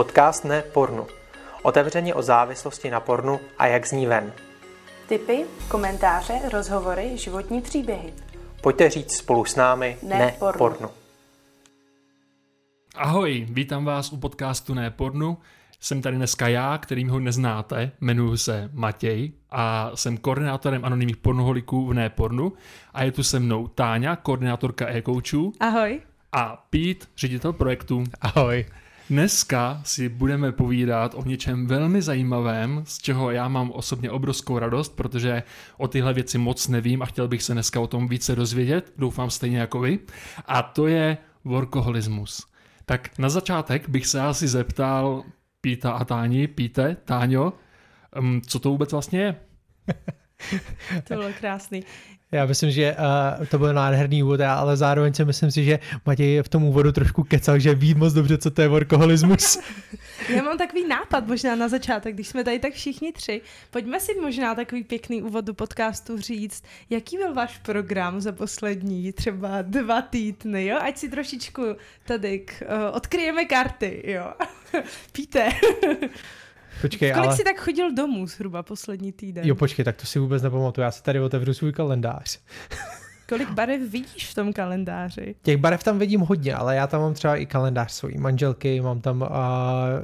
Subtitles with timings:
[0.00, 1.06] Podcast ne pornu.
[1.62, 4.32] Otevřeně o závislosti na pornu a jak z ní ven.
[5.08, 8.12] Tipy, komentáře, rozhovory, životní příběhy.
[8.62, 10.58] Pojďte říct spolu s námi Ne ne, pornu.
[10.58, 10.88] pornu.
[12.96, 15.38] Ahoj, vítám vás u podcastu Ne pornu.
[15.80, 21.86] Jsem tady dneska já, kterým ho neznáte, jmenuji se Matěj a jsem koordinátorem anonymních pornoholiků
[21.86, 22.52] v Ne pornu
[22.94, 26.00] a je tu se mnou Táňa, koordinátorka e-coachů Ahoj.
[26.32, 28.04] a Pete, ředitel projektu.
[28.20, 28.66] Ahoj.
[29.10, 34.96] Dneska si budeme povídat o něčem velmi zajímavém, z čeho já mám osobně obrovskou radost,
[34.96, 35.42] protože
[35.76, 39.30] o tyhle věci moc nevím a chtěl bych se dneska o tom více dozvědět, doufám
[39.30, 39.98] stejně jako vy,
[40.46, 42.46] a to je workoholismus.
[42.84, 45.24] Tak na začátek bych se asi zeptal
[45.60, 47.52] Píta a Táni, Píte, Táňo,
[48.18, 49.36] um, co to vůbec vlastně je?
[51.04, 51.82] To bylo krásný.
[52.32, 52.96] Já myslím, že
[53.38, 56.92] uh, to byl nádherný úvod, ale zároveň si myslím si, že Matěj v tom úvodu
[56.92, 59.58] trošku kecal, že ví moc dobře, co to je workoholismus.
[60.28, 63.40] Já mám takový nápad možná na začátek, když jsme tady tak všichni tři.
[63.70, 69.12] Pojďme si možná takový pěkný úvod do podcastu říct, jaký byl váš program za poslední
[69.12, 70.78] třeba dva týdny, jo?
[70.80, 71.62] Ať si trošičku
[72.06, 74.32] tady uh, odkryjeme karty, jo?
[75.12, 75.48] Píte,
[76.80, 77.36] Počkej, kolik ale...
[77.36, 79.46] jsi tak chodil domů zhruba poslední týden?
[79.46, 80.82] Jo, počkej, tak to si vůbec nepamatuju.
[80.82, 82.38] Já si tady otevřu svůj kalendář.
[83.30, 85.34] Kolik barev vidíš v tom kalendáři?
[85.42, 89.00] Těch barev tam vidím hodně, ale já tam mám třeba i kalendář svojí manželky, mám
[89.00, 89.28] tam uh,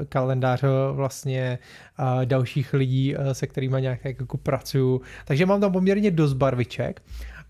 [0.09, 1.59] kalendář uh, vlastně
[1.99, 5.01] uh, dalších lidí, uh, se kterými nějak tak jako pracuju.
[5.25, 7.03] Takže mám tam poměrně dost barviček.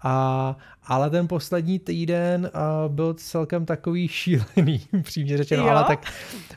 [0.09, 5.69] A, ale ten poslední týden uh, byl celkem takový šílený, přímě řečeno, Jo?
[5.69, 6.13] ale tak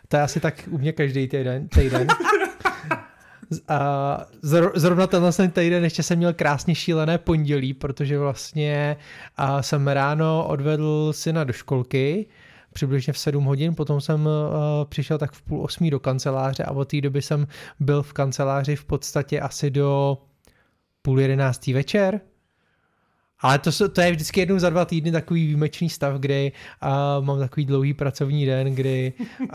[0.07, 1.67] to je asi tak u mě každý týden.
[1.67, 2.07] týden.
[3.67, 3.79] A
[4.43, 8.97] zro- zrovna tenhle ten týden ještě jsem měl krásně šílené pondělí, protože vlastně
[9.37, 12.25] a jsem ráno odvedl syna do školky,
[12.73, 14.31] přibližně v 7 hodin, potom jsem uh,
[14.89, 17.47] přišel tak v půl osmí do kanceláře a od té doby jsem
[17.79, 20.17] byl v kanceláři v podstatě asi do
[21.01, 22.21] půl jedenáctý večer.
[23.41, 26.51] Ale to, to je vždycky jednou za dva týdny takový výjimečný stav, kdy
[27.19, 29.49] uh, mám takový dlouhý pracovní den, kdy uh,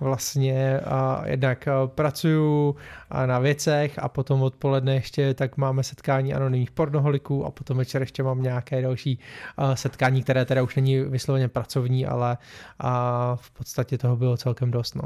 [0.00, 6.34] vlastně uh, jednak uh, pracuju uh, na věcech a potom odpoledne ještě tak máme setkání
[6.34, 9.18] anonymních pornoholiků a potom večer ještě mám nějaké další
[9.58, 12.38] uh, setkání, které teda už není vysloveně pracovní, ale
[12.84, 12.90] uh,
[13.36, 14.94] v podstatě toho bylo celkem dost.
[14.94, 15.02] No.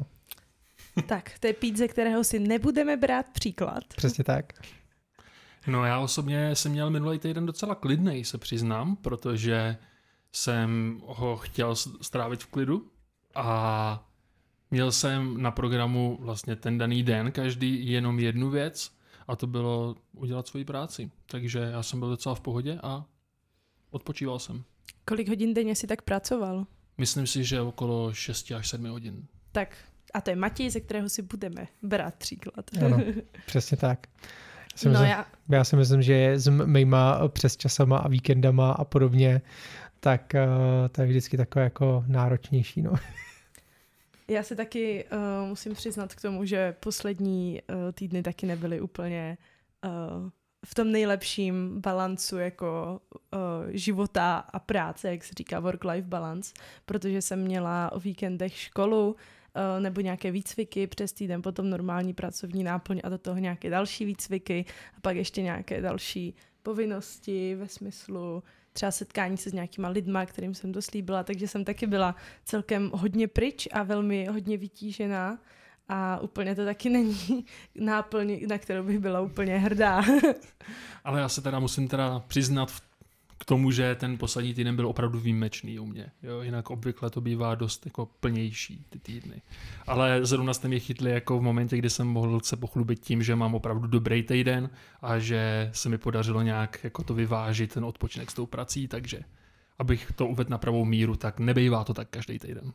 [1.07, 3.85] Tak, to je Pít, ze kterého si nebudeme brát příklad.
[3.97, 4.53] Přesně tak.
[5.67, 9.77] No já osobně jsem měl minulý týden docela klidnej, se přiznám, protože
[10.33, 12.91] jsem ho chtěl strávit v klidu
[13.35, 14.09] a
[14.71, 18.93] měl jsem na programu vlastně ten daný den každý jenom jednu věc
[19.29, 21.11] a to bylo udělat svoji práci.
[21.27, 23.05] Takže já jsem byl docela v pohodě a
[23.91, 24.65] odpočíval jsem.
[25.05, 26.67] Kolik hodin denně si tak pracoval?
[26.99, 29.27] Myslím si, že okolo 6 až 7 hodin.
[29.53, 29.77] Tak,
[30.15, 32.71] a to je Matěj, ze kterého si budeme brát příklad.
[32.85, 33.01] Ano,
[33.47, 34.07] přesně tak.
[34.77, 38.73] Já si No myslím, já, Já si myslím, že s mýma přes časama a víkendama
[38.73, 39.41] a podobně,
[40.01, 42.83] tak uh, to je vždycky takové jako náročnější.
[42.83, 42.93] No.
[44.29, 49.39] Já se taky uh, musím přiznat k tomu, že poslední uh, týdny taky nebyly úplně
[49.85, 50.31] uh,
[50.67, 56.55] v tom nejlepším balancu jako uh, života a práce, jak se říká work-life balance,
[56.87, 59.17] protože jsem měla o víkendech školu
[59.81, 64.65] nebo nějaké výcviky přes týden, potom normální pracovní náplň a do toho nějaké další výcviky
[64.97, 70.55] a pak ještě nějaké další povinnosti ve smyslu třeba setkání se s nějakýma lidma, kterým
[70.55, 72.15] jsem to slíbila, takže jsem taky byla
[72.45, 75.39] celkem hodně pryč a velmi hodně vytížená
[75.89, 80.03] a úplně to taky není náplň, na kterou bych byla úplně hrdá.
[81.05, 82.83] Ale já se teda musím teda přiznat v-
[83.39, 86.11] k tomu, že ten poslední týden byl opravdu výjimečný u mě.
[86.23, 89.43] Jo, jinak obvykle to bývá dost jako plnější ty týdny.
[89.87, 93.37] Ale zrovna jste mě chytli jako v momentě, kdy jsem mohl se pochlubit tím, že
[93.37, 94.71] mám opravdu dobrý týden
[95.03, 99.21] a že se mi podařilo nějak jako to vyvážit ten odpočinek s tou prací, takže
[99.79, 102.73] abych to uvedl na pravou míru, tak nebejvá to tak každý týden.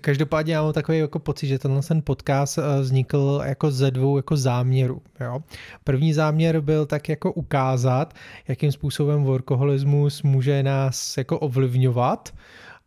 [0.00, 4.16] Každopádně já mám takový jako pocit, že tenhle ten podcast eh, vznikl jako ze dvou
[4.16, 5.02] jako záměrů.
[5.20, 5.42] Jo?
[5.84, 8.14] První záměr byl tak jako ukázat,
[8.48, 12.32] jakým způsobem workoholismus může nás jako ovlivňovat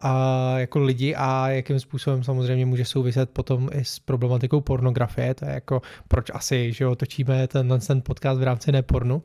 [0.01, 5.45] a jako lidi a jakým způsobem samozřejmě může souviset potom i s problematikou pornografie, to
[5.45, 9.23] je jako proč asi, že jo, točíme tenhle ten podcast v rámci nepornu.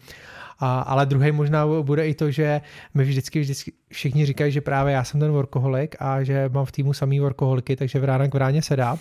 [0.60, 2.60] A, ale druhý možná bude i to, že
[2.94, 6.72] my vždycky, vždycky všichni říkají, že právě já jsem ten workoholik a že mám v
[6.72, 8.98] týmu samý workoholiky, takže v rána k vráně se dá.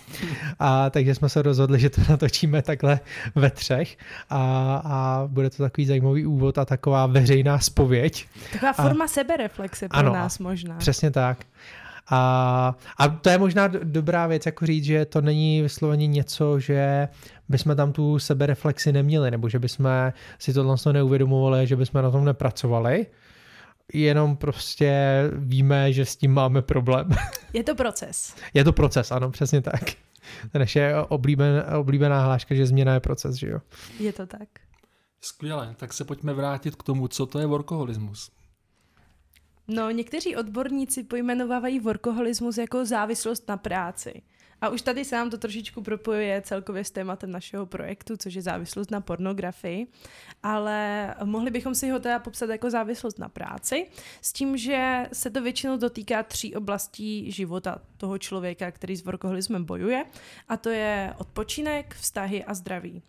[0.58, 3.00] A takže jsme se rozhodli, že to natočíme takhle
[3.34, 3.96] ve třech
[4.30, 4.40] a,
[4.84, 8.26] a bude to takový zajímavý úvod a taková veřejná spověď.
[8.52, 10.76] Taková A- forma sebereflexe pro Ano, nás možná.
[10.76, 11.38] Přesně tak.
[12.12, 17.08] A, a to je možná dobrá věc, jako říct, že to není vysloveně něco, že
[17.50, 22.24] bychom tam tu sebereflexi neměli, nebo že bychom si tohle neuvědomovali, že bychom na tom
[22.24, 23.06] nepracovali,
[23.92, 27.08] jenom prostě víme, že s tím máme problém.
[27.52, 28.34] Je to proces.
[28.54, 29.84] Je to proces, ano, přesně tak.
[30.42, 33.60] To je naše oblíben, oblíbená hláška, že změna je proces, že jo?
[33.98, 34.48] Je to tak.
[35.20, 38.30] Skvěle, tak se pojďme vrátit k tomu, co to je workoholismus.
[39.68, 44.22] No, někteří odborníci pojmenovávají workoholismus jako závislost na práci.
[44.60, 48.42] A už tady se nám to trošičku propojuje celkově s tématem našeho projektu, což je
[48.42, 49.86] závislost na pornografii,
[50.42, 53.86] ale mohli bychom si ho teda popsat jako závislost na práci,
[54.20, 59.64] s tím, že se to většinou dotýká tří oblastí života toho člověka, který s workoholismem
[59.64, 60.04] bojuje,
[60.48, 63.02] a to je odpočinek, vztahy a zdraví.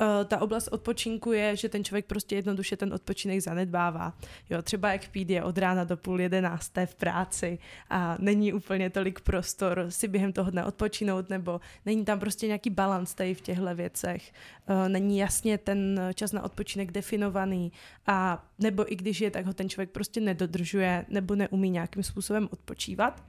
[0.00, 4.12] Uh, ta oblast odpočinku je, že ten člověk prostě jednoduše ten odpočinek zanedbává.
[4.50, 7.58] Jo, třeba jak Pít je od rána do půl jedenácté v práci
[7.90, 12.70] a není úplně tolik prostor si během toho dne odpočinout, nebo není tam prostě nějaký
[12.70, 14.32] balans tady v těchto věcech.
[14.68, 17.72] Uh, není jasně ten čas na odpočinek definovaný
[18.06, 22.48] a nebo i když je, tak ho ten člověk prostě nedodržuje nebo neumí nějakým způsobem
[22.52, 23.22] odpočívat.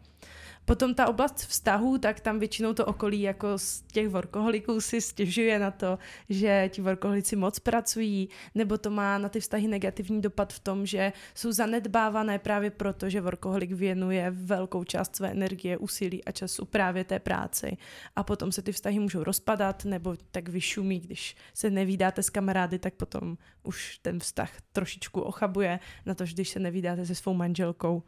[0.66, 5.60] Potom ta oblast vztahů, tak tam většinou to okolí jako z těch workoholiků si stěžuje
[5.60, 6.00] na to,
[6.30, 10.86] že ti workoholici moc pracují, nebo to má na ty vztahy negativní dopad v tom,
[10.86, 16.66] že jsou zanedbávané právě proto, že workoholik věnuje velkou část své energie, úsilí a času
[16.66, 17.78] právě té práci.
[18.16, 22.80] A potom se ty vztahy můžou rozpadat, nebo tak vyšumí, když se nevídáte s kamarády,
[22.80, 27.34] tak potom už ten vztah trošičku ochabuje na to, že když se nevídáte se svou
[27.34, 28.04] manželkou.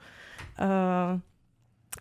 [0.59, 1.19] Uh,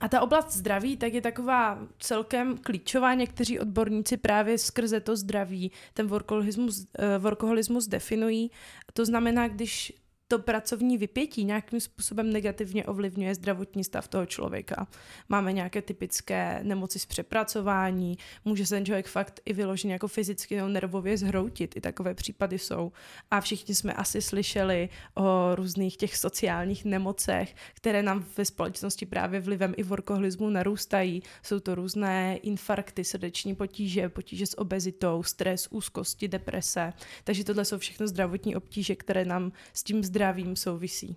[0.00, 3.14] a ta oblast zdraví tak je taková celkem klíčová.
[3.14, 8.50] Někteří odborníci právě skrze to zdraví ten workoholismus, uh, workoholismus definují.
[8.92, 9.92] To znamená, když
[10.28, 14.86] to pracovní vypětí nějakým způsobem negativně ovlivňuje zdravotní stav toho člověka.
[15.28, 20.56] Máme nějaké typické nemoci z přepracování, může se ten člověk fakt i vyloženě jako fyzicky
[20.56, 22.92] nebo nervově zhroutit, i takové případy jsou.
[23.30, 29.40] A všichni jsme asi slyšeli o různých těch sociálních nemocech, které nám ve společnosti právě
[29.40, 31.22] vlivem i workoholismu narůstají.
[31.42, 36.92] Jsou to různé infarkty, srdeční potíže, potíže s obezitou, stres, úzkosti, deprese.
[37.24, 41.16] Takže tohle jsou všechno zdravotní obtíže, které nám s tím zdravím souvisí.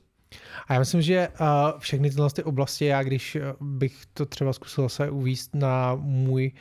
[0.67, 1.47] A já myslím, že uh,
[1.79, 6.51] všechny tyhle ty oblasti, já když uh, bych to třeba zkusil se uvíst na můj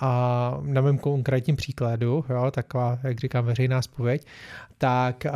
[0.00, 4.26] a na mém konkrétním příkladu, jo, taková, jak říkám, veřejná spověď,
[4.78, 5.32] tak uh,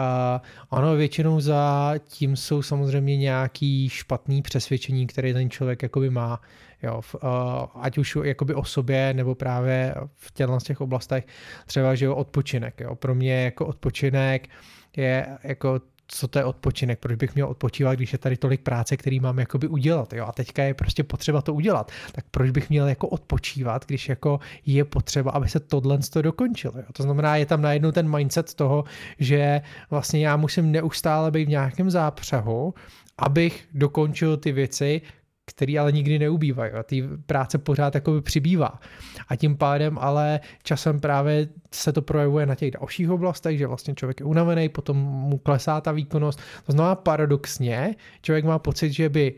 [0.69, 6.41] ono většinou za tím jsou samozřejmě nějaký špatný přesvědčení, které ten člověk jakoby má,
[6.83, 7.21] jo, v, uh,
[7.75, 11.27] ať už jakoby o sobě, nebo právě v těchto těch oblastech,
[11.67, 14.49] třeba, že jo, odpočinek, jo, pro mě jako odpočinek
[14.97, 18.97] je jako co to je odpočinek, proč bych měl odpočívat, když je tady tolik práce,
[18.97, 22.71] který mám jakoby udělat, jo, a teďka je prostě potřeba to udělat, tak proč bych
[22.71, 26.85] měl jako odpočívat, když jako je potřeba, aby se tohle to dokončilo, jo.
[26.93, 28.85] To znamená, je tam najednou ten mindset toho,
[29.19, 29.61] že
[29.91, 32.75] vlastně já musím neustále být v nějakém zápřehu,
[33.19, 35.03] abych dokončil ty věci,
[35.49, 36.73] který ale nikdy neubývají.
[36.73, 38.81] A ty práce pořád jakoby přibývá.
[39.29, 43.95] A tím pádem ale časem právě se to projevuje na těch dalších oblastech, že vlastně
[43.95, 46.41] člověk je unavený, potom mu klesá ta výkonnost.
[46.67, 49.35] To znamená paradoxně, člověk má pocit, že by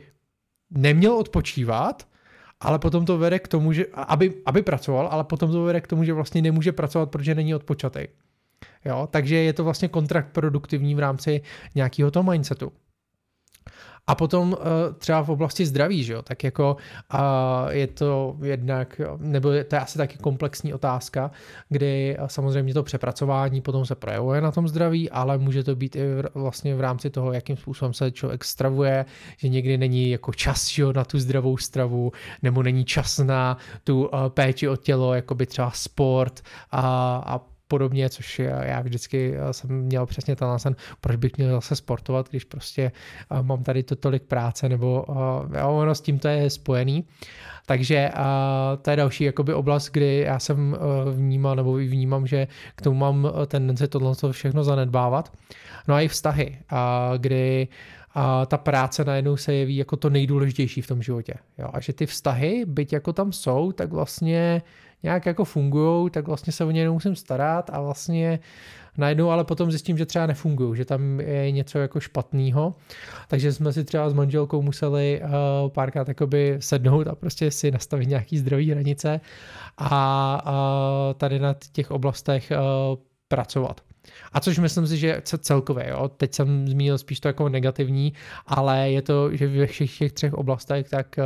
[0.70, 2.06] neměl odpočívat,
[2.60, 5.86] ale potom to vede k tomu, že, aby, aby pracoval, ale potom to vede k
[5.86, 8.00] tomu, že vlastně nemůže pracovat, protože není odpočatý.
[8.84, 11.40] Jo, takže je to vlastně kontrakt produktivní v rámci
[11.74, 12.72] nějakého toho mindsetu.
[14.10, 16.76] A potom eh, třeba v oblasti zdraví, že jo, tak jako
[17.68, 21.30] je to jednak, nebo to je asi taky komplexní otázka,
[21.68, 26.02] kdy samozřejmě to přepracování potom se projevuje na tom zdraví, ale může to být i
[26.34, 29.04] vlastně v rámci toho, jakým způsobem se člověk stravuje,
[29.36, 32.12] že někdy není jako čas že jo, na tu zdravou stravu,
[32.42, 36.40] nebo není čas na tu eh, péči o tělo, jako by třeba sport
[36.70, 36.82] a,
[37.26, 41.76] a podobně, což já vždycky eh, jsem měl přesně ten sen, proč bych měl zase
[41.76, 46.18] sportovat, když prostě eh, mám tady to tolik práce, nebo eh, jo, ono s tím
[46.18, 47.04] to je spojený.
[47.66, 48.10] Takže
[48.82, 50.76] to je další jakoby oblast, kdy já jsem
[51.14, 55.32] vnímal, nebo vnímám, že k tomu mám tendenci tohle všechno zanedbávat.
[55.88, 56.58] No a i vztahy,
[57.16, 57.68] kdy
[58.14, 61.34] a ta práce najednou se jeví jako to nejdůležitější v tom životě.
[61.58, 61.70] Jo?
[61.72, 64.62] A že ty vztahy, byť jako tam jsou, tak vlastně
[65.02, 68.38] nějak jako fungují, tak vlastně se o ně nemusím starat a vlastně
[68.98, 72.74] najednou ale potom zjistím, že třeba nefungují, že tam je něco jako špatného.
[73.28, 75.30] Takže jsme si třeba s manželkou museli uh,
[75.68, 79.20] párkrát jakoby sednout a prostě si nastavit nějaký zdravý hranice
[79.78, 83.80] a uh, tady na těch oblastech uh, pracovat.
[84.32, 88.12] A což myslím si, že celkově, jo, teď jsem zmínil spíš to jako negativní,
[88.46, 91.24] ale je to, že ve všech těch třech oblastech, tak uh,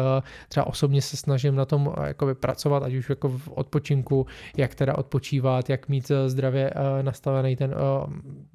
[0.49, 4.75] třeba osobně se snažím na tom uh, jakoby pracovat, ať už jako v odpočinku, jak
[4.75, 6.71] teda odpočívat, jak mít uh, zdravě
[7.03, 7.75] nastavený ten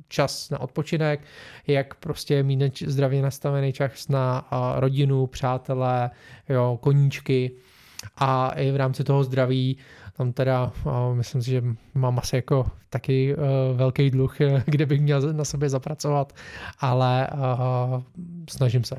[0.07, 1.21] čas na odpočinek,
[1.67, 6.09] jak prostě mít zdravě nastavený čas na rodinu, přátelé,
[6.49, 7.51] jo, koníčky.
[8.17, 9.77] A i v rámci toho zdraví
[10.19, 14.35] tam teda uh, myslím si, že mám asi jako taky uh, velký dluh,
[14.65, 16.33] kde bych měl na sobě zapracovat,
[16.79, 18.03] ale uh,
[18.49, 18.95] snažím se.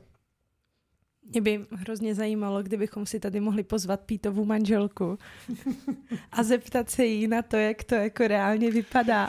[1.30, 5.18] Mě by hrozně zajímalo, kdybychom si tady mohli pozvat Pítovu manželku
[6.32, 9.28] a zeptat se jí na to, jak to jako reálně vypadá.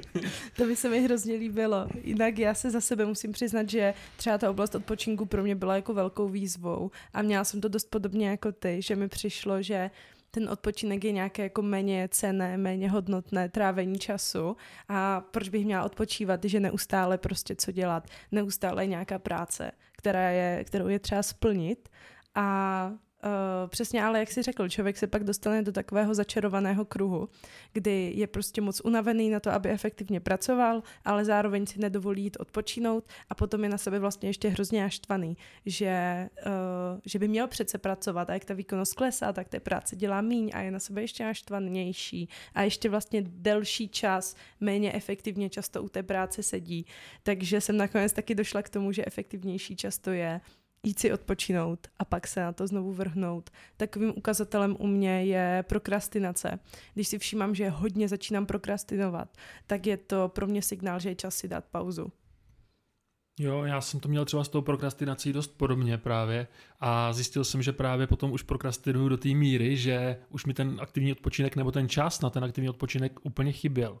[0.56, 1.88] to by se mi hrozně líbilo.
[2.02, 5.76] Jinak já se za sebe musím přiznat, že třeba ta oblast odpočinku pro mě byla
[5.76, 9.90] jako velkou výzvou a měla jsem to dost podobně jako ty, že mi přišlo, že
[10.38, 14.56] ten odpočinek je nějaké jako méně cené, méně hodnotné trávení času.
[14.88, 20.64] A proč bych měla odpočívat, že neustále prostě co dělat, neustále nějaká práce, která je,
[20.64, 21.88] kterou je třeba splnit.
[22.34, 22.90] A
[23.24, 27.28] Uh, přesně, ale jak si řekl, člověk se pak dostane do takového začarovaného kruhu,
[27.72, 32.36] kdy je prostě moc unavený na to, aby efektivně pracoval, ale zároveň si nedovolí jít
[32.40, 37.48] odpočinout a potom je na sebe vlastně ještě hrozně naštvaný, že, uh, že by měl
[37.48, 40.78] přece pracovat a jak ta výkonnost klesá, tak té práce dělá míň a je na
[40.78, 46.86] sebe ještě naštvanější a ještě vlastně delší čas, méně efektivně často u té práce sedí.
[47.22, 50.40] Takže jsem nakonec taky došla k tomu, že efektivnější často je
[50.82, 53.50] jít si odpočinout a pak se na to znovu vrhnout.
[53.76, 56.58] Takovým ukazatelem u mě je prokrastinace.
[56.94, 59.28] Když si všímám, že hodně začínám prokrastinovat,
[59.66, 62.12] tak je to pro mě signál, že je čas si dát pauzu.
[63.40, 66.46] Jo, já jsem to měl třeba s tou prokrastinací dost podobně právě
[66.80, 70.76] a zjistil jsem, že právě potom už prokrastinuju do té míry, že už mi ten
[70.80, 73.98] aktivní odpočinek nebo ten čas na ten aktivní odpočinek úplně chyběl.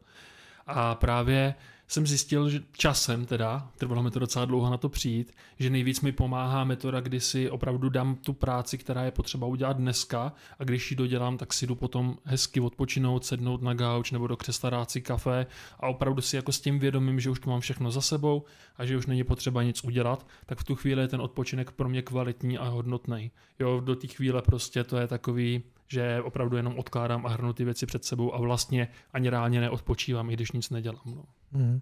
[0.66, 1.54] A právě
[1.88, 6.00] jsem zjistil, že časem teda, trvalo mi to docela dlouho na to přijít, že nejvíc
[6.00, 10.64] mi pomáhá metoda, kdy si opravdu dám tu práci, která je potřeba udělat dneska a
[10.64, 14.70] když ji dodělám, tak si jdu potom hezky odpočinout, sednout na gauč nebo do křesla
[14.70, 15.46] dát si kafe
[15.80, 18.44] a opravdu si jako s tím vědomím, že už to mám všechno za sebou
[18.76, 21.88] a že už není potřeba nic udělat, tak v tu chvíli je ten odpočinek pro
[21.88, 23.30] mě kvalitní a hodnotný.
[23.58, 27.64] Jo, do té chvíle prostě to je takový, že opravdu jenom odkládám a hrnu ty
[27.64, 31.02] věci před sebou a vlastně ani reálně neodpočívám, i když nic nedělám.
[31.06, 31.24] No.
[31.54, 31.80] Mm.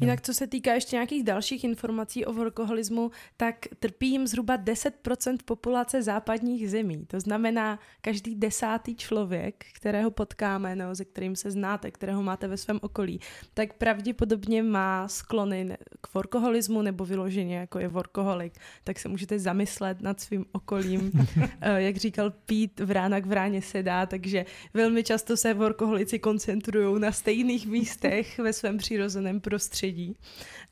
[0.00, 5.36] Jinak co se týká ještě nějakých dalších informací o workoholismu, tak trpí jim zhruba 10%
[5.44, 7.06] populace západních zemí.
[7.06, 12.56] To znamená, každý desátý člověk, kterého potkáme, nebo se kterým se znáte, kterého máte ve
[12.56, 13.20] svém okolí,
[13.54, 18.52] tak pravděpodobně má sklony k workoholismu nebo vyloženě jako je workoholik.
[18.84, 21.12] Tak se můžete zamyslet nad svým okolím.
[21.60, 27.00] Eh, jak říkal Pít, vrána k vráně se dá, takže velmi často se workoholici koncentrují
[27.00, 30.16] na stejných místech ve svém přirozeném prostředí prostředí.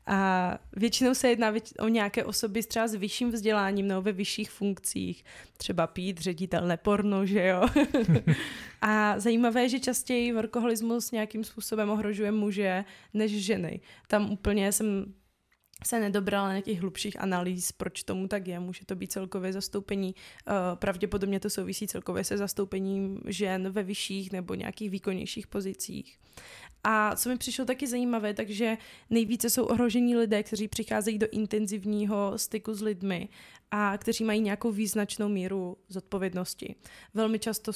[0.07, 5.23] A většinou se jedná o nějaké osoby třeba s vyšším vzděláním nebo ve vyšších funkcích.
[5.57, 7.67] Třeba Pít, ředitel neporno, že jo.
[8.81, 13.79] a zajímavé je, že častěji workoholismus nějakým způsobem ohrožuje muže než ženy.
[14.07, 15.13] Tam úplně jsem
[15.85, 18.59] se nedobrala na těch hlubších analýz, proč tomu tak je.
[18.59, 24.31] Může to být celkově zastoupení, uh, pravděpodobně to souvisí celkově se zastoupením žen ve vyšších
[24.31, 26.17] nebo nějakých výkonnějších pozicích.
[26.87, 28.77] A co mi přišlo taky zajímavé, takže
[29.09, 33.29] nejvíce jsou ohrožení lidé, kteří přicházejí do intenzivního styku s lidmi
[33.71, 36.75] a kteří mají nějakou význačnou míru zodpovědnosti.
[37.13, 37.73] Velmi často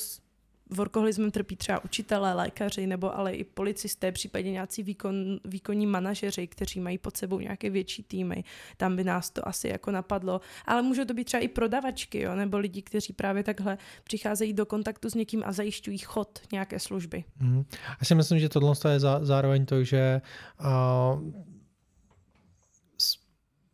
[0.70, 6.80] workoholismem trpí třeba učitelé, lékaři nebo ale i policisté, případně nějací výkon, výkonní manažeři, kteří
[6.80, 8.44] mají pod sebou nějaké větší týmy.
[8.78, 10.42] Tam by nás to asi jako napadlo.
[10.66, 14.66] Ale můžou to být třeba i prodavačky, jo, nebo lidi, kteří právě takhle přicházejí do
[14.66, 17.24] kontaktu s někým a zajišťují chod nějaké služby.
[17.38, 17.66] Hmm.
[18.00, 20.22] Já si myslím, že tohle je zároveň to, že
[20.60, 21.32] uh,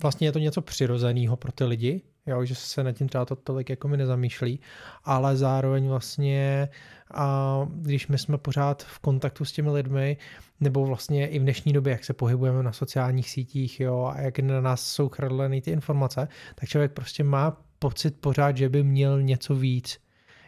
[0.01, 3.35] vlastně je to něco přirozeného pro ty lidi, jo, že se nad tím třeba to
[3.35, 4.59] tolik jako mi nezamýšlí,
[5.03, 6.69] ale zároveň vlastně,
[7.13, 10.17] a když my jsme pořád v kontaktu s těmi lidmi,
[10.59, 14.39] nebo vlastně i v dnešní době, jak se pohybujeme na sociálních sítích, jo, a jak
[14.39, 19.21] na nás jsou chrlené ty informace, tak člověk prostě má pocit pořád, že by měl
[19.21, 19.99] něco víc,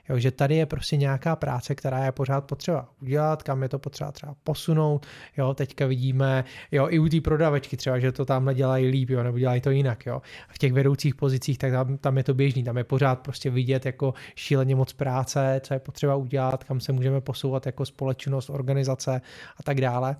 [0.09, 3.79] Jo, že tady je prostě nějaká práce, která je pořád potřeba udělat, kam je to
[3.79, 5.05] potřeba třeba posunout.
[5.37, 9.23] Jo, teďka vidíme, jo, i u té prodavačky třeba, že to tamhle dělají líp, jo,
[9.23, 10.21] nebo dělají to jinak, jo.
[10.49, 13.49] A v těch vedoucích pozicích, tak tam, tam je to běžný, tam je pořád prostě
[13.49, 18.49] vidět jako šíleně moc práce, co je potřeba udělat, kam se můžeme posouvat jako společnost,
[18.49, 19.21] organizace
[19.57, 20.15] a tak dále.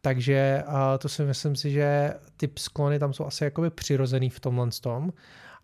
[0.00, 0.62] Takže
[0.98, 5.12] to si myslím si, že ty sklony tam jsou asi jakoby přirozený v tomhle tom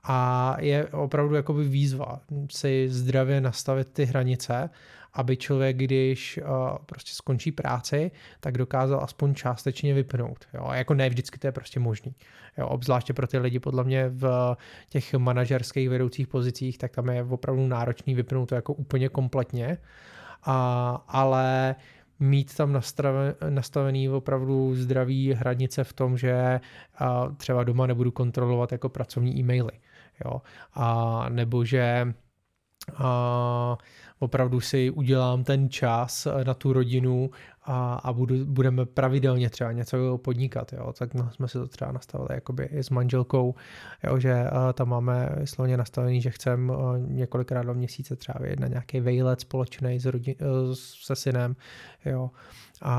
[0.04, 4.70] A je opravdu jakoby výzva si zdravě nastavit ty hranice,
[5.12, 10.44] aby člověk, když uh, prostě skončí práci, tak dokázal aspoň částečně vypnout.
[10.54, 10.68] Jo?
[10.72, 12.14] Jako ne vždycky to je prostě možný.
[12.58, 12.68] Jo?
[12.68, 14.56] Obzvláště pro ty lidi podle mě v
[14.88, 19.78] těch manažerských vedoucích pozicích, tak tam je opravdu náročný vypnout to jako úplně kompletně.
[20.44, 21.74] A, ale
[22.20, 22.80] mít tam
[23.48, 26.60] nastavený opravdu zdravý hranice v tom, že
[27.00, 29.72] uh, třeba doma nebudu kontrolovat jako pracovní e-maily.
[30.24, 30.42] Jo?
[30.74, 32.14] A nebo že
[33.00, 33.76] uh,
[34.18, 37.30] opravdu si udělám ten čas eh, na tu rodinu
[37.62, 40.92] a, a budu, budeme pravidelně třeba něco podnikat, jo.
[40.98, 43.54] tak no, jsme si to třeba nastavili jakoby i s manželkou,
[44.04, 48.60] jo, že uh, tam máme slovně nastavený, že chcem uh, několikrát do měsíce třeba vyjet
[48.60, 50.34] na nějaký vejlet společný s rodin,
[50.72, 51.56] se synem,
[52.04, 52.30] jo,
[52.82, 52.94] a,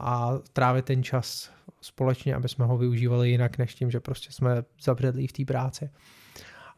[0.00, 1.50] a trávit ten čas
[1.80, 5.90] společně, aby jsme ho využívali jinak, než tím, že prostě jsme zabředli v té práci.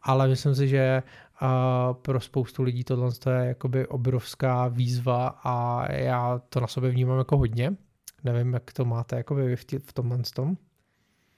[0.02, 1.02] Ale myslím si, že
[1.44, 7.18] a pro spoustu lidí tohle je jakoby obrovská výzva a já to na sobě vnímám
[7.18, 7.76] jako hodně.
[8.24, 10.56] Nevím, jak to máte jakoby v, tě, v tomhle tom.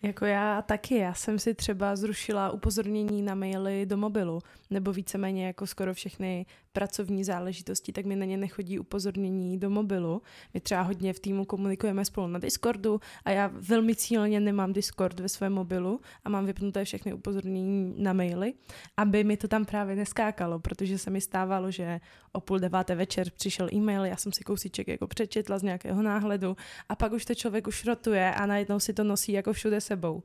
[0.04, 5.46] Jako já taky, já jsem si třeba zrušila upozornění na maily do mobilu, nebo víceméně
[5.46, 10.22] jako skoro všechny pracovní záležitosti, tak mi na ně nechodí upozornění do mobilu.
[10.54, 15.20] My třeba hodně v týmu komunikujeme spolu na Discordu a já velmi cíleně nemám Discord
[15.20, 18.54] ve svém mobilu a mám vypnuté všechny upozornění na maily,
[18.96, 22.00] aby mi to tam právě neskákalo, protože se mi stávalo, že
[22.32, 26.56] o půl deváté večer přišel e-mail, já jsem si kousíček jako přečetla z nějakého náhledu
[26.88, 30.22] a pak už to člověk už rotuje a najednou si to nosí jako všude sebou.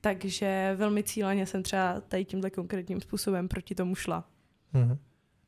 [0.00, 4.24] Takže velmi cíleně jsem třeba tady tímhle konkrétním způsobem proti tomu šla.
[4.74, 4.98] Mm-hmm.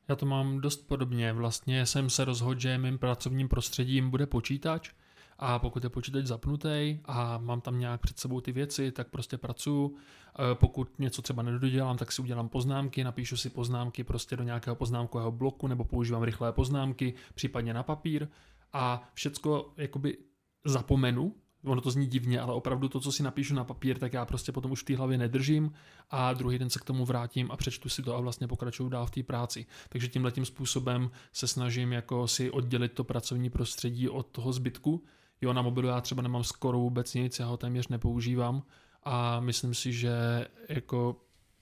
[0.09, 1.33] Já to mám dost podobně.
[1.33, 4.91] Vlastně jsem se rozhodl, že mým pracovním prostředím bude počítač
[5.39, 9.39] a pokud je počítač zapnutý a mám tam nějak před sebou ty věci, tak prostě
[9.39, 9.89] pracuji.
[9.89, 14.77] E, pokud něco třeba nedodělám, tak si udělám poznámky, napíšu si poznámky prostě do nějakého
[14.77, 18.29] poznámkového bloku nebo používám rychlé poznámky, případně na papír
[18.73, 20.19] a všecko jakoby
[20.65, 24.25] zapomenu ono to zní divně, ale opravdu to, co si napíšu na papír, tak já
[24.25, 25.73] prostě potom už v té hlavě nedržím
[26.11, 29.07] a druhý den se k tomu vrátím a přečtu si to a vlastně pokračuju dál
[29.07, 29.67] v té práci.
[29.89, 35.05] Takže tímhle tím způsobem se snažím jako si oddělit to pracovní prostředí od toho zbytku.
[35.41, 38.63] Jo, na mobilu já třeba nemám skoro vůbec nic, já ho téměř nepoužívám
[39.03, 41.17] a myslím si, že jako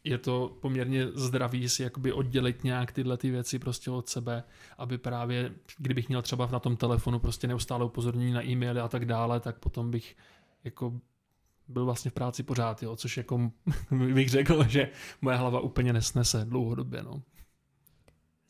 [0.05, 4.45] je to poměrně zdravý si jakoby oddělit nějak tyhle ty věci prostě od sebe,
[4.79, 9.05] aby právě, kdybych měl třeba na tom telefonu prostě neustále upozornění na e-maily a tak
[9.05, 10.17] dále, tak potom bych
[10.65, 11.01] jako
[11.69, 13.51] byl vlastně v práci pořád, jo, což jako
[14.15, 14.89] bych řekl, že
[15.21, 17.23] moje hlava úplně nesnese dlouhodobě, no.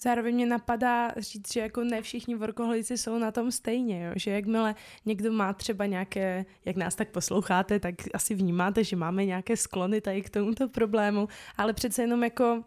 [0.03, 4.13] Zároveň mě napadá říct, že jako ne všichni workoholici jsou na tom stejně, jo?
[4.17, 4.75] že jakmile
[5.07, 10.01] někdo má třeba nějaké, jak nás tak posloucháte, tak asi vnímáte, že máme nějaké sklony
[10.01, 12.65] tady k tomuto problému, ale přece jenom jako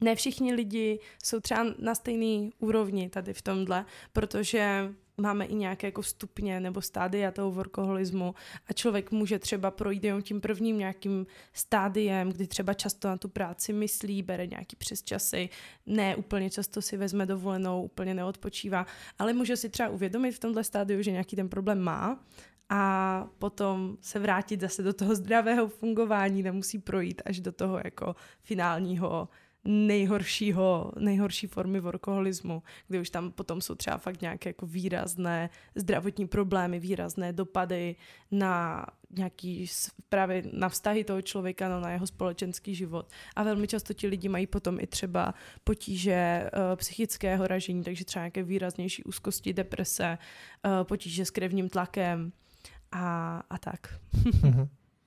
[0.00, 5.86] ne všichni lidi jsou třeba na stejné úrovni tady v tomhle, protože máme i nějaké
[5.86, 8.34] jako stupně nebo stádia toho workoholismu
[8.66, 13.28] a člověk může třeba projít jenom tím prvním nějakým stádiem, kdy třeba často na tu
[13.28, 15.48] práci myslí, bere nějaký přesčasy,
[15.86, 18.86] ne úplně často si vezme dovolenou, úplně neodpočívá,
[19.18, 22.24] ale může si třeba uvědomit v tomhle stádiu, že nějaký ten problém má
[22.68, 28.16] a potom se vrátit zase do toho zdravého fungování, nemusí projít až do toho jako
[28.42, 29.28] finálního
[29.64, 36.26] nejhoršího, nejhorší formy workoholismu, kdy už tam potom jsou třeba fakt nějaké jako výrazné zdravotní
[36.26, 37.96] problémy, výrazné dopady
[38.30, 39.66] na nějaký
[40.08, 43.10] právě na vztahy toho člověka, no, na jeho společenský život.
[43.36, 48.22] A velmi často ti lidi mají potom i třeba potíže uh, psychického ražení, takže třeba
[48.22, 50.18] nějaké výraznější úzkosti, deprese,
[50.64, 52.32] uh, potíže s krevním tlakem
[52.92, 54.00] a, a tak.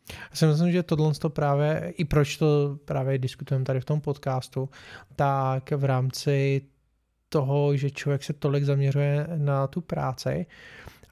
[0.09, 4.01] Já si myslím, že tohle to právě, i proč to právě diskutujeme tady v tom
[4.01, 4.69] podcastu,
[5.15, 6.61] tak v rámci
[7.29, 10.45] toho, že člověk se tolik zaměřuje na tu práci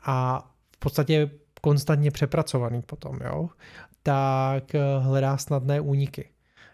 [0.04, 1.30] a v podstatě
[1.62, 3.50] konstantně přepracovaný potom, jo,
[4.04, 4.64] tak
[5.00, 6.30] hledá snadné úniky.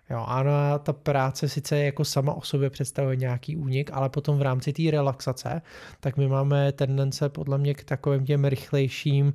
[0.10, 4.42] Jo, ano, ta práce sice jako sama o sobě představuje nějaký únik, ale potom v
[4.42, 5.62] rámci té relaxace,
[6.00, 9.34] tak my máme tendence podle mě k takovým těm rychlejším uh,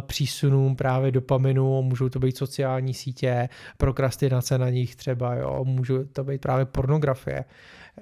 [0.00, 6.24] přísunům právě dopaminu, můžou to být sociální sítě, prokrastinace na nich třeba, jo, můžou to
[6.24, 7.44] být právě pornografie.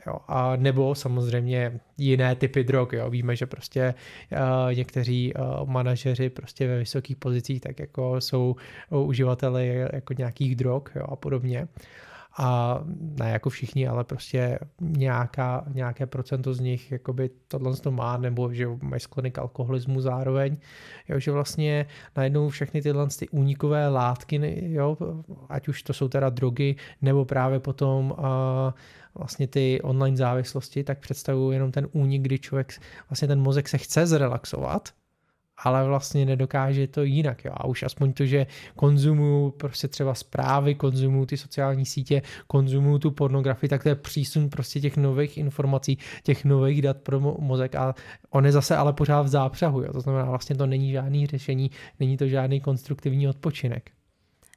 [0.06, 2.88] Jo, a nebo samozřejmě jiné typy drog.
[2.92, 3.10] Jo.
[3.10, 3.94] Víme, že prostě
[4.32, 8.56] uh, někteří uh, manažeři prostě ve vysokých pozicích tak jako jsou
[8.90, 11.68] uživateli jako nějakých drog jo, a podobně.
[12.38, 12.80] a
[13.20, 18.52] ne jako všichni, ale prostě nějaká, nějaké procento z nich jakoby tohle to má, nebo
[18.52, 20.56] že mají sklony k alkoholismu zároveň,
[21.08, 21.86] jo, že vlastně
[22.16, 24.96] najednou všechny tyhle ty únikové látky, jo,
[25.48, 28.24] ať už to jsou teda drogy, nebo právě potom uh,
[29.14, 32.72] vlastně ty online závislosti, tak představují jenom ten únik, kdy člověk,
[33.10, 34.88] vlastně ten mozek se chce zrelaxovat,
[35.64, 37.44] ale vlastně nedokáže to jinak.
[37.44, 37.52] Jo.
[37.54, 38.46] A už aspoň to, že
[38.76, 44.50] konzumuju prostě třeba zprávy, konzumuju ty sociální sítě, konzumuju tu pornografii, tak to je přísun
[44.50, 47.94] prostě těch nových informací, těch nových dat pro mozek a
[48.30, 49.82] on je zase ale pořád v zápřahu.
[49.82, 49.92] Jo.
[49.92, 51.70] To znamená, vlastně to není žádný řešení,
[52.00, 53.90] není to žádný konstruktivní odpočinek.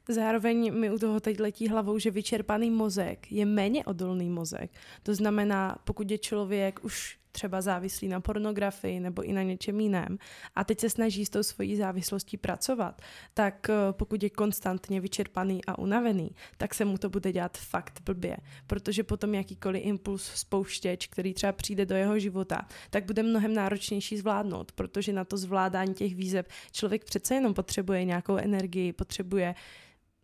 [0.10, 4.72] Zároveň mi u toho teď letí hlavou, že vyčerpaný mozek je méně odolný mozek.
[5.04, 10.18] To znamená, pokud je člověk už třeba závislý na pornografii nebo i na něčem jiném
[10.56, 13.02] a teď se snaží s tou svojí závislostí pracovat,
[13.34, 18.02] tak eh, pokud je konstantně vyčerpaný a unavený, tak se mu to bude dělat fakt
[18.06, 18.38] blbě,
[18.68, 24.18] protože potom jakýkoliv impuls spouštěč, který třeba přijde do jeho života, tak bude mnohem náročnější
[24.18, 29.56] zvládnout, protože na to zvládání těch výzev člověk přece jenom potřebuje nějakou energii, potřebuje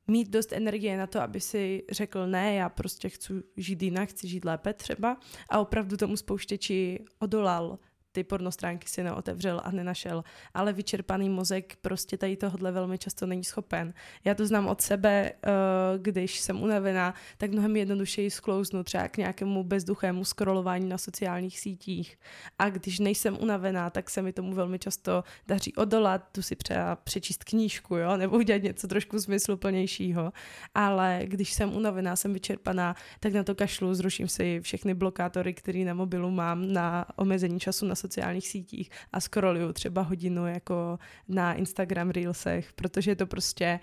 [0.09, 4.27] mít dost energie na to, aby si řekl ne, já prostě chci žít jinak, chci
[4.27, 5.17] žít lépe třeba.
[5.49, 7.79] A opravdu tomu spouštěči odolal
[8.19, 13.43] ty pornostránky si neotevřel a nenašel, ale vyčerpaný mozek prostě tady tohle velmi často není
[13.43, 13.93] schopen.
[14.25, 15.49] Já to znám od sebe, eh,
[15.97, 22.19] když jsem unavená, tak mnohem jednodušeji sklouznu třeba k nějakému bezduchému scrollování na sociálních sítích.
[22.59, 26.95] A když nejsem unavená, tak se mi tomu velmi často daří odolat, tu si třeba
[26.95, 30.33] přečíst knížku, jo, nebo udělat něco trošku smysluplnějšího.
[30.75, 35.79] Ale když jsem unavená, jsem vyčerpaná, tak na to kašlu, zruším si všechny blokátory, které
[35.79, 41.53] na mobilu mám na omezení času na sociálních sítích a scrolluju třeba hodinu jako na
[41.53, 43.79] Instagram Reelsech, protože je to prostě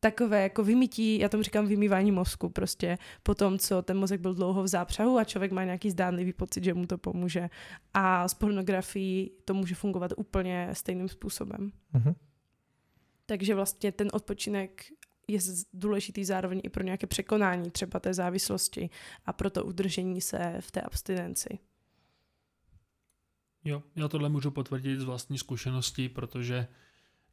[0.00, 4.34] takové jako vymítí, já tomu říkám vymývání mozku, prostě po tom, co ten mozek byl
[4.34, 7.48] dlouho v zápřahu a člověk má nějaký zdánlivý pocit, že mu to pomůže.
[7.94, 11.72] A s pornografií to může fungovat úplně stejným způsobem.
[11.94, 12.14] Mm-hmm.
[13.26, 14.84] Takže vlastně ten odpočinek
[15.28, 15.38] je
[15.72, 18.90] důležitý zároveň i pro nějaké překonání třeba té závislosti
[19.26, 21.58] a pro to udržení se v té abstinenci.
[23.64, 26.66] Jo, já tohle můžu potvrdit z vlastní zkušenosti, protože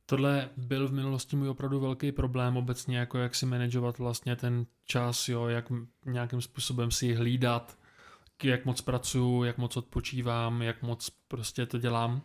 [0.06, 4.66] tohle byl v minulosti můj opravdu velký problém obecně, jako jak si manažovat vlastně ten
[4.86, 5.72] čas, jo, jak
[6.06, 7.78] nějakým způsobem si hlídat,
[8.44, 12.22] jak moc pracuji, jak moc odpočívám, jak moc prostě to dělám.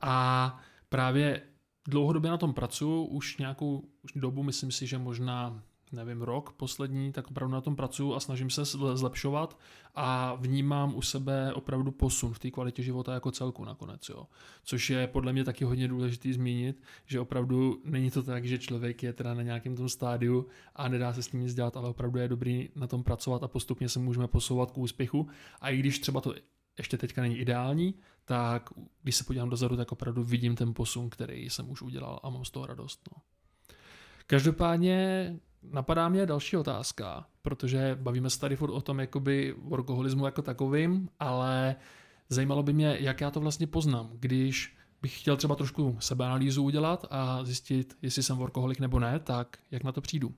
[0.00, 1.42] A právě
[1.88, 7.30] dlouhodobě na tom pracuji, už nějakou dobu, myslím si, že možná nevím, rok poslední, tak
[7.30, 9.58] opravdu na tom pracuji a snažím se zlepšovat
[9.94, 14.26] a vnímám u sebe opravdu posun v té kvalitě života jako celku nakonec, jo.
[14.64, 19.02] Což je podle mě taky hodně důležitý zmínit, že opravdu není to tak, že člověk
[19.02, 22.18] je teda na nějakém tom stádiu a nedá se s ním nic dělat, ale opravdu
[22.18, 25.28] je dobrý na tom pracovat a postupně se můžeme posouvat k úspěchu.
[25.60, 26.34] A i když třeba to
[26.78, 28.70] ještě teďka není ideální, tak
[29.02, 32.44] když se podívám dozadu, tak opravdu vidím ten posun, který jsem už udělal a mám
[32.44, 33.08] z toho radost.
[33.16, 33.22] No.
[34.26, 40.42] Každopádně napadá mě další otázka, protože bavíme se tady furt o tom jakoby workoholismu jako
[40.42, 41.76] takovým, ale
[42.28, 47.06] zajímalo by mě, jak já to vlastně poznám, když bych chtěl třeba trošku sebeanalýzu udělat
[47.10, 50.34] a zjistit, jestli jsem workoholik nebo ne, tak jak na to přijdu.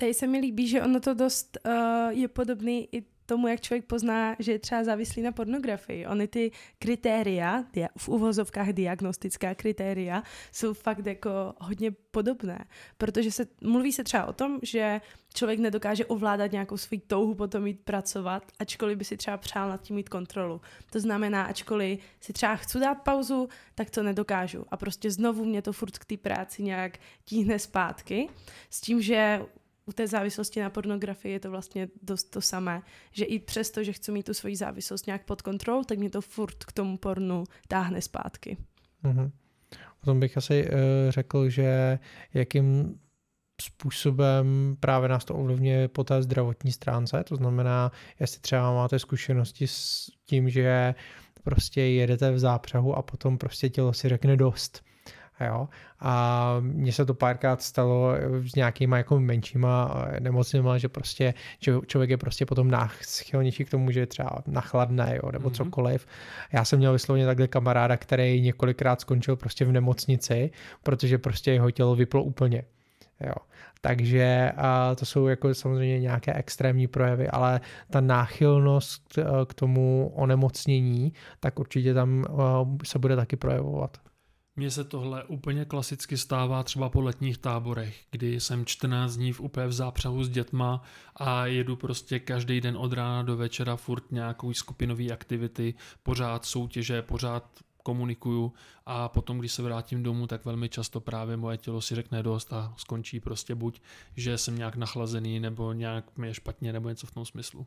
[0.00, 1.72] Tady se mi líbí, že ono to dost uh,
[2.10, 6.06] je podobný i tomu, jak člověk pozná, že je třeba závislý na pornografii.
[6.06, 7.64] Ony ty kritéria,
[7.98, 11.30] v uvozovkách diagnostická kritéria, jsou fakt jako
[11.60, 12.64] hodně podobné,
[12.98, 15.00] protože se mluví se třeba o tom, že
[15.34, 19.82] člověk nedokáže ovládat nějakou svou touhu potom jít pracovat, ačkoliv by si třeba přál nad
[19.82, 20.60] tím mít kontrolu.
[20.90, 24.64] To znamená, ačkoliv si třeba chci dát pauzu, tak to nedokážu.
[24.70, 28.28] A prostě znovu mě to furt k té práci nějak tíhne zpátky.
[28.70, 29.42] S tím, že
[29.86, 33.92] u té závislosti na pornografii je to vlastně dost to samé, že i přesto, že
[33.92, 37.44] chci mít tu svoji závislost nějak pod kontrolou, tak mě to furt k tomu pornu
[37.68, 38.56] táhne zpátky.
[39.04, 39.30] Mm-hmm.
[40.00, 40.70] Potom bych asi uh,
[41.08, 41.98] řekl, že
[42.34, 42.98] jakým
[43.60, 49.66] způsobem právě nás to ovlivňuje po té zdravotní stránce, to znamená, jestli třeba máte zkušenosti
[49.66, 50.94] s tím, že
[51.42, 54.82] prostě jedete v zápřahu a potom prostě tělo si řekne dost
[55.46, 55.68] Jo?
[56.00, 58.14] A mně se to párkrát stalo
[58.50, 61.34] s nějakýma jako menšíma eh, nemocnýma, že prostě
[61.86, 65.32] člověk je prostě potom náchylnější k tomu, že je třeba nachladné jo?
[65.32, 65.54] nebo mm-hmm.
[65.54, 66.06] cokoliv.
[66.52, 70.50] Já jsem měl vyslovně takhle kamaráda, který několikrát skončil prostě v nemocnici,
[70.82, 72.62] protože prostě jeho tělo vyplo úplně.
[73.26, 73.34] Jo.
[73.80, 81.12] Takže a to jsou jako samozřejmě nějaké extrémní projevy, ale ta náchylnost k tomu onemocnění,
[81.40, 82.24] tak určitě tam
[82.84, 83.98] se bude taky projevovat.
[84.56, 89.40] Mně se tohle úplně klasicky stává třeba po letních táborech, kdy jsem 14 dní v
[89.40, 90.82] úplně v zápřahu s dětma
[91.16, 97.02] a jedu prostě každý den od rána do večera furt nějakou skupinový aktivity, pořád soutěže,
[97.02, 97.44] pořád
[97.82, 98.52] komunikuju
[98.86, 102.52] a potom, když se vrátím domů, tak velmi často právě moje tělo si řekne dost
[102.52, 103.80] a skončí prostě buď,
[104.16, 107.66] že jsem nějak nachlazený nebo nějak mi je špatně nebo něco v tom smyslu.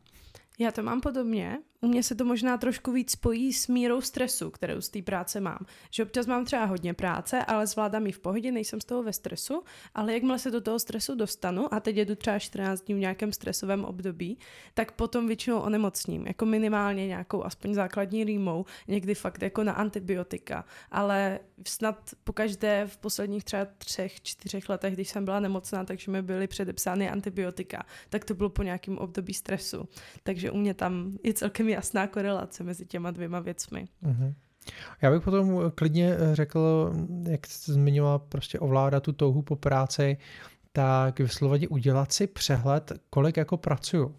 [0.58, 1.58] Já to mám podobně.
[1.80, 5.40] U mě se to možná trošku víc spojí s mírou stresu, kterou z té práce
[5.40, 5.66] mám.
[5.90, 9.12] Že občas mám třeba hodně práce, ale zvládám ji v pohodě, nejsem z toho ve
[9.12, 9.62] stresu,
[9.94, 13.32] ale jakmile se do toho stresu dostanu a teď jedu třeba 14 dní v nějakém
[13.32, 14.38] stresovém období,
[14.74, 20.64] tak potom většinou onemocním, jako minimálně nějakou aspoň základní rýmou, někdy fakt jako na antibiotika,
[20.90, 26.22] ale snad pokaždé v posledních třeba třech, čtyřech letech, když jsem byla nemocná, takže mi
[26.22, 29.88] byly předepsány antibiotika, tak to bylo po nějakém období stresu.
[30.22, 33.84] Takže u mě tam je celkem jasná korelace mezi těma dvěma věcmi.
[34.04, 34.34] Uh-huh.
[35.02, 36.92] Já bych potom klidně řekl,
[37.28, 40.16] jak jsi zmiňovala, prostě ovládat tu touhu po práci,
[40.72, 44.14] tak vysloveně udělat si přehled, kolik jako pracuju.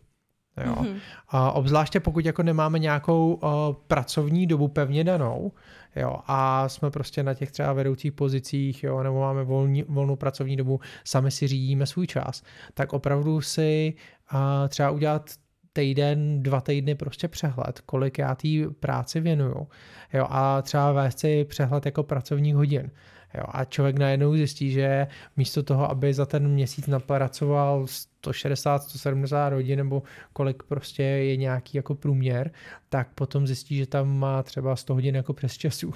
[0.66, 0.76] Jo.
[0.76, 1.00] Mm-hmm.
[1.28, 3.50] A obzvláště pokud jako nemáme nějakou uh,
[3.88, 5.52] pracovní dobu pevně danou,
[5.96, 10.58] jo, a jsme prostě na těch třeba vedoucích pozicích, jo, nebo máme volní, volnou pracovní
[10.58, 12.44] dobu, sami si řídíme svůj čas,
[12.74, 13.94] tak opravdu si
[14.34, 14.40] uh,
[14.70, 15.30] třeba udělat
[15.78, 18.48] týden, dva týdny prostě přehled, kolik já té
[18.80, 19.68] práci věnuju.
[20.14, 22.92] Jo, a třeba vést si přehled jako pracovních hodin.
[23.34, 29.54] Jo, a člověk najednou zjistí, že místo toho, aby za ten měsíc napracoval 160, 170
[29.54, 32.52] hodin nebo kolik prostě je nějaký jako průměr,
[32.90, 35.94] tak potom zjistí, že tam má třeba 100 hodin jako přes času.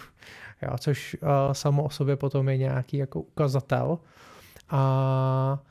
[0.62, 4.00] Jo, což uh, samo o sobě potom je nějaký jako ukazatel.
[4.70, 5.64] A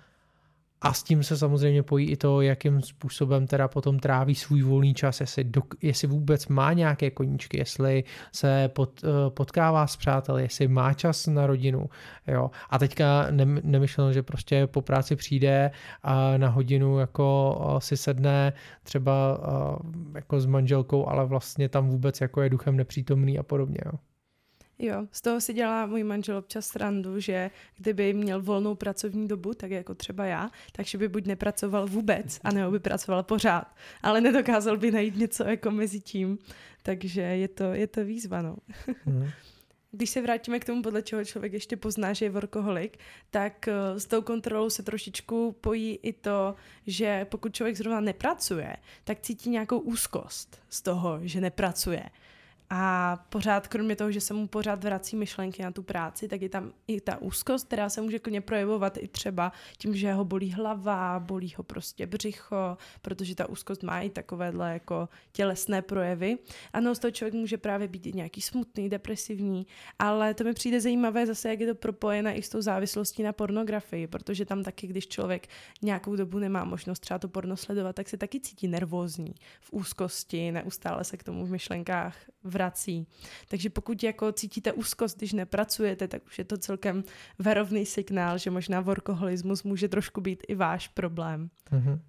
[0.83, 4.95] a s tím se samozřejmě pojí i to, jakým způsobem teda potom tráví svůj volný
[4.95, 10.43] čas, jestli, do, jestli vůbec má nějaké koníčky, jestli se pot, eh, potkává s přáteli,
[10.43, 11.91] jestli má čas na rodinu.
[12.27, 12.51] Jo.
[12.71, 15.71] A teďka ne, nemyšleno, že prostě po práci přijde
[16.03, 21.89] a na hodinu jako eh, si sedne třeba eh, jako s manželkou, ale vlastně tam
[21.89, 23.79] vůbec jako je duchem nepřítomný a podobně.
[23.87, 23.93] Jo.
[24.83, 29.55] Jo, z toho si dělá můj manžel občas srandu, že kdyby měl volnou pracovní dobu,
[29.55, 34.77] tak jako třeba já, takže by buď nepracoval vůbec, anebo by pracoval pořád, ale nedokázal
[34.77, 36.39] by najít něco jako mezi tím,
[36.83, 38.57] takže je to, je to výzva, no.
[39.07, 39.29] Mm.
[39.93, 42.99] Když se vrátíme k tomu, podle čeho člověk ještě pozná, že je workoholik,
[43.31, 46.55] tak eh, s tou kontrolou se trošičku pojí i to,
[46.87, 52.03] že pokud člověk zrovna nepracuje, tak cítí nějakou úzkost z toho, že nepracuje.
[52.73, 56.49] A pořád, kromě toho, že se mu pořád vrací myšlenky na tu práci, tak je
[56.49, 60.53] tam i ta úzkost, která se může klidně projevovat i třeba tím, že ho bolí
[60.53, 66.39] hlava, bolí ho prostě břicho, protože ta úzkost má i takovéhle jako tělesné projevy.
[66.73, 69.67] Ano, z toho člověk může právě být i nějaký smutný, depresivní,
[69.99, 73.33] ale to mi přijde zajímavé zase, jak je to propojené i s tou závislostí na
[73.33, 75.49] pornografii, protože tam taky, když člověk
[75.83, 80.53] nějakou dobu nemá možnost třeba to porno sledovat, tak se taky cítí nervózní, v úzkosti,
[80.53, 82.17] neustále se k tomu v myšlenkách
[82.61, 83.07] vrací.
[83.49, 87.05] Takže pokud jako cítíte úzkost, když nepracujete, tak už je to celkem
[87.39, 91.51] varovný signál, že možná workoholismus může trošku být i váš problém.
[91.73, 92.01] Mm-hmm.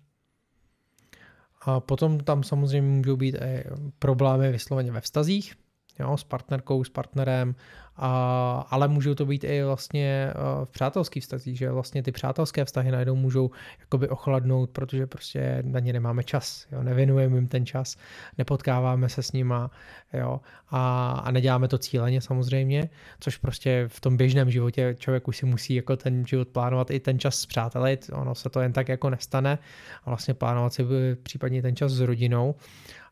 [1.61, 3.63] A potom tam samozřejmě můžou být i
[3.99, 5.55] problémy vysloveně ve vztazích,
[6.01, 7.55] jo, s partnerkou, s partnerem,
[7.95, 10.33] a, ale můžou to být i vlastně
[10.63, 15.79] v přátelských vztazích, že vlastně ty přátelské vztahy najednou můžou jakoby ochladnout, protože prostě na
[15.79, 17.97] ně nemáme čas, jo, nevěnujeme jim ten čas,
[18.37, 19.71] nepotkáváme se s nima,
[20.13, 25.37] jo, a, a neděláme to cíleně samozřejmě, což prostě v tom běžném životě člověk už
[25.37, 28.73] si musí jako ten život plánovat i ten čas s přáteli, ono se to jen
[28.73, 29.57] tak jako nestane
[30.03, 30.85] a vlastně plánovat si
[31.23, 32.55] případně ten čas s rodinou,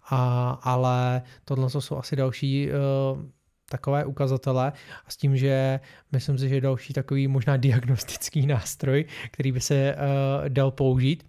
[0.09, 3.23] a, ale tohle jsou asi další uh,
[3.69, 4.71] takové ukazatele
[5.05, 5.79] a s tím, že
[6.11, 11.25] myslím si, že další takový možná diagnostický nástroj, který by se uh, dal použít,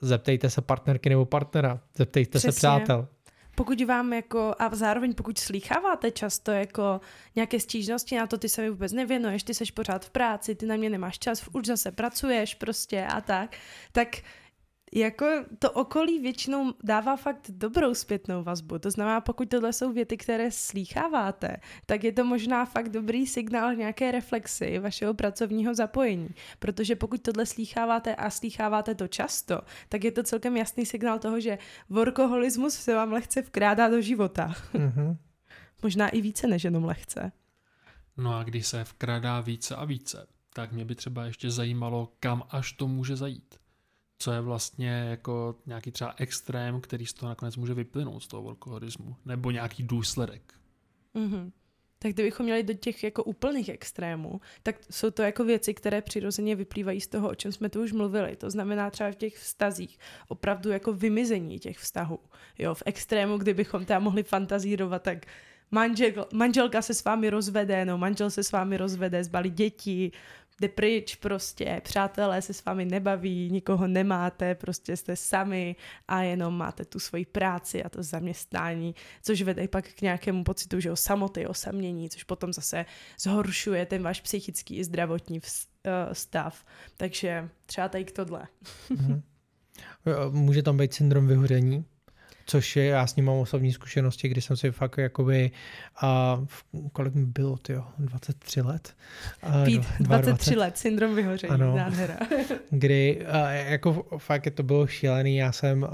[0.00, 2.52] zeptejte se partnerky nebo partnera, zeptejte Přesně.
[2.52, 3.08] se přátel.
[3.54, 7.00] Pokud vám jako, a zároveň pokud slýcháváte často jako
[7.36, 10.66] nějaké stížnosti na to, ty se mi vůbec nevěnuješ, ty seš pořád v práci, ty
[10.66, 13.56] na mě nemáš čas, už zase pracuješ prostě a tak,
[13.92, 14.08] tak
[14.94, 15.26] jako
[15.58, 18.78] to okolí většinou dává fakt dobrou zpětnou vazbu.
[18.78, 23.74] To znamená, pokud tohle jsou věty, které slýcháváte, tak je to možná fakt dobrý signál
[23.74, 26.28] nějaké reflexy vašeho pracovního zapojení.
[26.58, 31.40] Protože pokud tohle slýcháváte a slýcháváte to často, tak je to celkem jasný signál toho,
[31.40, 34.54] že workoholismus se vám lehce vkrádá do života.
[34.74, 35.16] Mm-hmm.
[35.82, 37.32] možná i více než jenom lehce.
[38.16, 42.42] No a když se vkrádá více a více, tak mě by třeba ještě zajímalo, kam
[42.50, 43.61] až to může zajít
[44.22, 48.42] co je vlastně jako nějaký třeba extrém, který z toho nakonec může vyplynout z toho
[48.42, 50.54] workoholismu, nebo nějaký důsledek.
[51.14, 51.50] Mm-hmm.
[51.98, 56.56] tak kdybychom měli do těch jako úplných extrémů, tak jsou to jako věci, které přirozeně
[56.56, 58.36] vyplývají z toho, o čem jsme tu už mluvili.
[58.36, 62.18] To znamená třeba v těch vztazích opravdu jako vymizení těch vztahů.
[62.58, 65.26] Jo, v extrému, kdybychom tam mohli fantazírovat, tak
[65.70, 70.12] manžel, manželka se s vámi rozvede, no manžel se s vámi rozvede, zbalí děti,
[70.60, 75.76] jde pryč prostě, přátelé se s vámi nebaví, nikoho nemáte, prostě jste sami
[76.08, 80.80] a jenom máte tu svoji práci a to zaměstnání, což vede pak k nějakému pocitu,
[80.80, 82.86] že o samoty, osamění, což potom zase
[83.18, 86.64] zhoršuje ten váš psychický i zdravotní eh, stav.
[86.96, 88.48] Takže třeba tady k tohle.
[88.90, 89.22] Mhm.
[90.30, 91.84] Může tam být syndrom vyhoření,
[92.52, 95.50] což je, já s ním mám osobní zkušenosti, kdy jsem si fakt jakoby,
[96.02, 96.40] a
[96.92, 98.94] kolik mi bylo, tyjo, 23 let?
[99.42, 102.16] A, Pít, 23 let, syndrom vyhoření, ano, nádhera.
[102.70, 105.88] kdy a, jako fakt to bylo šílený, já jsem a,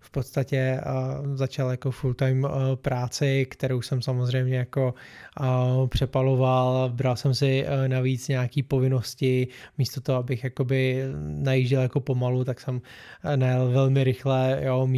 [0.00, 4.94] v podstatě a, začal jako full time a, práci, kterou jsem samozřejmě jako
[5.36, 12.00] a, přepaloval, bral jsem si a, navíc nějaký povinnosti, místo toho, abych jakoby najížděl jako
[12.00, 12.82] pomalu, tak jsem
[13.36, 14.88] najel velmi rychle, jo,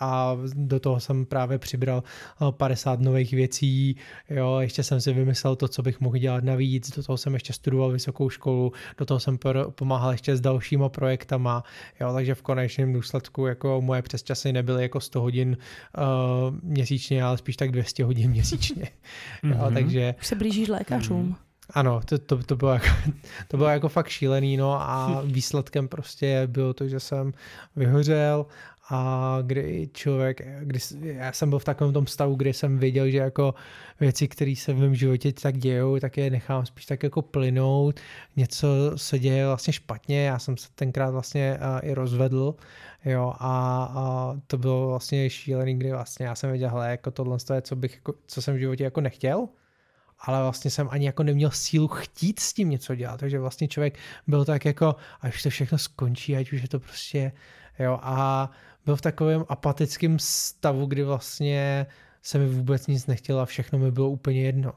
[0.00, 2.02] a a do toho jsem právě přibral
[2.50, 3.96] 50 eh, nových věcí,
[4.30, 7.52] jo, ještě jsem si vymyslel to, co bych mohl dělat navíc, do toho jsem ještě
[7.52, 9.38] studoval vysokou školu, do toho jsem
[9.70, 11.64] pomáhal ještě s dalšíma projektama,
[12.00, 15.56] jo, takže v konečném důsledku jako moje přesčasy nebyly jako 100 hodin
[15.98, 18.88] uh, měsíčně, ale spíš tak 200 hodin měsíčně,
[19.42, 19.74] jo, mm-hmm.
[19.74, 20.14] takže...
[20.20, 21.22] Už se blížíš lékařům.
[21.22, 21.34] Mm.
[21.74, 22.86] Ano, to, to, to, bylo jako,
[23.48, 27.32] to bylo jako fakt šílený, no a výsledkem prostě bylo to, že jsem
[27.76, 28.46] vyhořel
[28.90, 33.18] a kdy člověk, kdy, já jsem byl v takovém tom stavu, kdy jsem věděl, že
[33.18, 33.54] jako
[34.00, 38.00] věci, které se v mém životě tak dějou, tak je nechám spíš tak jako plynout,
[38.36, 38.66] něco
[38.96, 42.54] se děje vlastně špatně, já jsem se tenkrát vlastně uh, i rozvedl,
[43.04, 47.38] jo, a, a to bylo vlastně šílený, kdy vlastně já jsem věděl, hele, jako tohle
[47.54, 49.48] je, co bych, jako, co jsem v životě jako nechtěl,
[50.22, 53.98] ale vlastně jsem ani jako neměl sílu chtít s tím něco dělat, takže vlastně člověk
[54.26, 57.32] byl tak jako, až to všechno skončí, ať už je to prostě,
[57.78, 58.50] jo, a
[58.86, 61.86] byl v takovém apatickém stavu, kdy vlastně
[62.22, 64.72] se mi vůbec nic nechtělo a všechno mi bylo úplně jedno.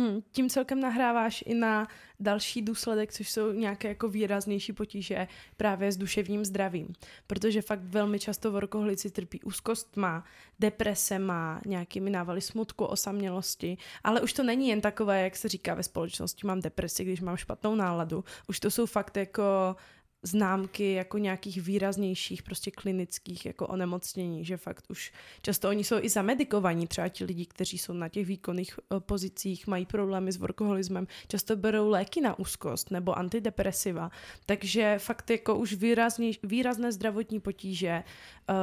[0.00, 1.88] Hmm, tím celkem nahráváš i na
[2.20, 6.88] další důsledek, což jsou nějaké jako výraznější potíže právě s duševním zdravím.
[7.26, 10.24] Protože fakt velmi často workoholici trpí úzkost má,
[10.58, 15.74] deprese má, nějakými návaly smutku, osamělosti, ale už to není jen takové, jak se říká
[15.74, 18.24] ve společnosti, mám depresi, když mám špatnou náladu.
[18.48, 19.76] Už to jsou fakt jako
[20.22, 26.08] známky jako nějakých výraznějších prostě klinických jako onemocnění, že fakt už často oni jsou i
[26.08, 31.06] zamedikovaní, třeba ti lidi, kteří jsou na těch výkonných eh, pozicích, mají problémy s workoholismem,
[31.28, 34.10] často berou léky na úzkost nebo antidepresiva,
[34.46, 38.02] takže fakt jako už výrazně, výrazné zdravotní potíže,
[38.50, 38.56] uh,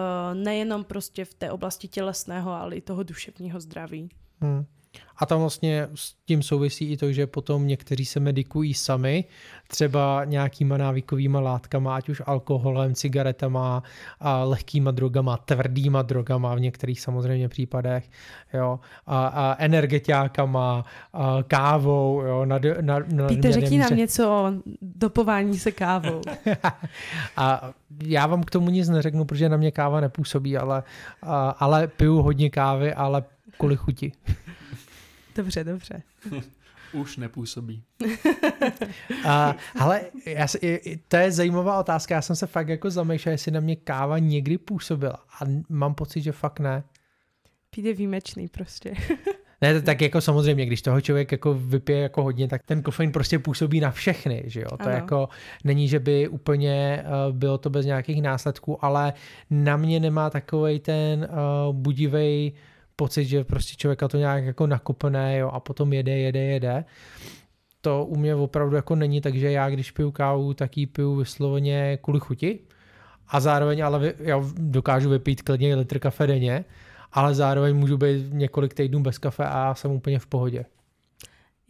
[0.43, 4.09] nejenom prostě v té oblasti tělesného, ale i toho duševního zdraví.
[4.41, 4.65] Hmm.
[5.19, 9.25] A tam vlastně s tím souvisí i to, že potom někteří se medikují sami,
[9.67, 13.83] třeba nějakýma návykovýma látkama, ať už alkoholem, cigaretama,
[14.19, 18.09] a lehkýma drogama, tvrdýma drogama v některých samozřejmě případech,
[18.53, 24.51] jo, a, a energetiákama, a kávou, jo, na, na, na Píte, řekni nám něco o
[24.81, 26.21] dopování se kávou.
[27.37, 27.71] a
[28.03, 30.83] já vám k tomu nic neřeknu, protože na mě káva nepůsobí, ale,
[31.21, 33.23] a, ale piju hodně kávy, ale
[33.57, 34.11] kvůli chuti.
[35.37, 36.03] Dobře, dobře.
[36.93, 37.83] Už nepůsobí.
[39.25, 40.59] A, ale já se,
[41.07, 42.15] to je zajímavá otázka.
[42.15, 45.19] Já jsem se fakt jako zamýšlel, jestli na mě káva někdy působila.
[45.41, 46.83] A mám pocit, že fakt ne.
[47.69, 48.93] Přijde výjimečný prostě.
[49.61, 53.39] Ne, tak jako samozřejmě, když toho člověk jako vypije jako hodně, tak ten kofein prostě
[53.39, 54.77] působí na všechny, že jo.
[54.77, 54.91] To ano.
[54.91, 55.29] jako
[55.63, 59.13] není, že by úplně uh, bylo to bez nějakých následků, ale
[59.49, 62.51] na mě nemá takový ten uh, budivej
[62.97, 66.85] pocit, že prostě člověka to nějak jako nakopne jo, a potom jede, jede, jede.
[67.81, 71.97] To u mě opravdu jako není, takže já když piju kávu, tak ji piju vysloveně
[72.01, 72.59] kvůli chuti
[73.27, 76.65] a zároveň ale já dokážu vypít klidně litr kafe denně,
[77.11, 80.65] ale zároveň můžu být několik týdnů bez kafe a jsem úplně v pohodě.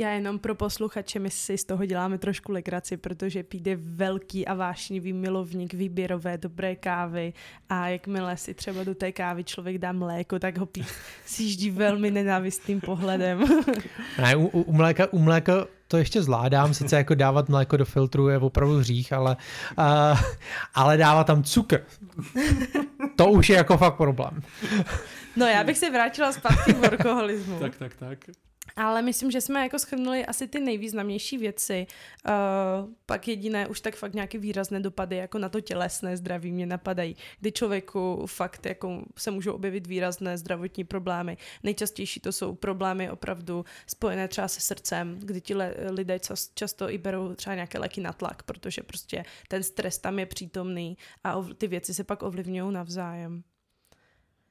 [0.02, 4.54] Já jenom pro posluchače, my si z toho děláme trošku legraci, protože přijde velký a
[4.54, 7.34] vášnivý milovník výběrové dobré kávy
[7.70, 10.86] a jakmile si třeba do té kávy člověk dá mléko, tak ho pí,
[11.26, 13.44] sjíždí velmi nenávistným pohledem.
[14.22, 18.30] ne, u, u, mléka, u mléka to ještě zvládám, sice jako dávat mléko do filtru
[18.30, 19.38] je opravdu hřích, ale,
[19.78, 20.20] uh,
[20.74, 21.86] ale dávat tam cukr,
[23.16, 24.42] to už je jako fakt problém.
[25.36, 27.60] No já bych se vrátila zpátky k workoholismu.
[27.60, 28.20] tak, tak, tak.
[28.78, 31.88] Ale myslím, že jsme jako schrnuli asi ty nejvýznamnější věci.
[32.28, 36.66] Uh, pak jediné už tak fakt nějaké výrazné dopady jako na to tělesné zdraví mě
[36.66, 41.38] napadají, kdy člověku fakt jako se můžou objevit výrazné zdravotní problémy.
[41.64, 45.56] Nejčastější to jsou problémy opravdu spojené třeba se srdcem, kdy ti
[45.90, 46.20] lidé
[46.54, 50.98] často i berou třeba nějaké léky na tlak, protože prostě ten stres tam je přítomný
[51.24, 53.44] a ty věci se pak ovlivňují navzájem.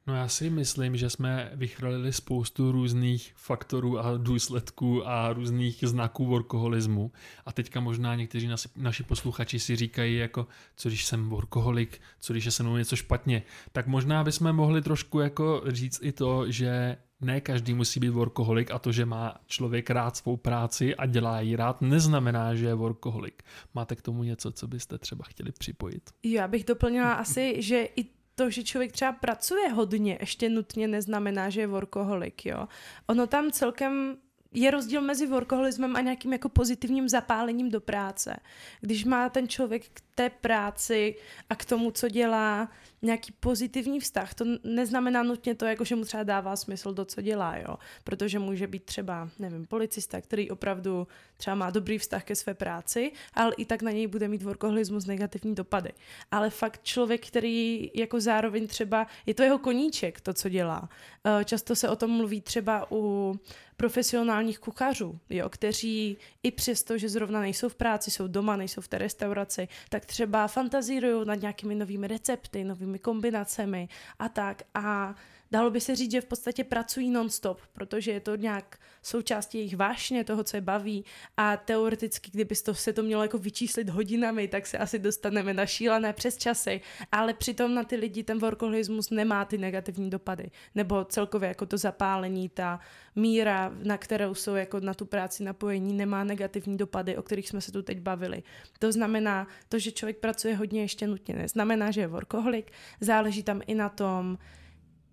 [0.07, 6.27] No já si myslím, že jsme vychralili spoustu různých faktorů a důsledků a různých znaků
[6.27, 7.13] workoholismu.
[7.47, 10.47] A teďka možná někteří nasi, naši posluchači si říkají jako,
[10.77, 13.43] co když jsem workoholik, co když je se mnou něco špatně.
[13.73, 18.71] Tak možná bychom mohli trošku jako říct i to, že ne každý musí být workoholik
[18.71, 22.75] a to, že má člověk rád svou práci a dělá ji rád, neznamená, že je
[22.75, 23.43] workoholik.
[23.75, 26.11] Máte k tomu něco, co byste třeba chtěli připojit?
[26.23, 31.51] Já bych doplnila asi, že i to, že člověk třeba pracuje hodně, ještě nutně neznamená,
[31.51, 32.69] že je workoholik, jo.
[33.07, 34.17] Ono tam celkem
[34.53, 38.37] je rozdíl mezi workoholismem a nějakým jako pozitivním zapálením do práce.
[38.81, 39.83] Když má ten člověk
[40.17, 41.15] té práci
[41.51, 42.69] a k tomu, co dělá,
[43.03, 47.23] nějaký pozitivní vztah, to neznamená nutně to, jako že mu třeba dává smysl to, co
[47.23, 47.77] dělá, jo.
[48.05, 51.07] Protože může být třeba, nevím, policista, který opravdu
[51.37, 55.07] třeba má dobrý vztah ke své práci, ale i tak na něj bude mít workoholismus
[55.07, 55.93] negativní dopady.
[56.31, 60.89] Ale fakt člověk, který jako zároveň třeba, je to jeho koníček, to, co dělá.
[61.25, 63.35] Eh, často se o tom mluví třeba u
[63.77, 68.89] profesionálních kuchařů, jo, kteří i přesto, že zrovna nejsou v práci, jsou doma, nejsou v
[68.89, 73.89] té restauraci, tak třeba fantazírují nad nějakými novými recepty, novými kombinacemi
[74.19, 74.63] a tak.
[74.75, 75.15] A
[75.51, 79.77] dalo by se říct, že v podstatě pracují non-stop, protože je to nějak součástí jejich
[79.77, 81.05] vášně, toho, co je baví.
[81.37, 85.67] A teoreticky, kdyby to, se to mělo jako vyčíslit hodinami, tak se asi dostaneme na
[85.67, 86.81] šílené přes časy,
[87.13, 91.79] ale přitom na ty lidi ten workoholismus nemá ty negativní dopady, nebo celkově jako to
[91.79, 92.81] zapálení, ta
[93.17, 97.61] míra, na kterou jsou jako na tu práci napojení, nemá negativní dopady, o kterých jsme
[97.61, 98.43] se tu teď bavili.
[98.79, 103.61] To znamená, to, že člověk pracuje hodně, ještě nutně neznamená, že je workoholik, záleží tam
[103.67, 104.39] i na tom,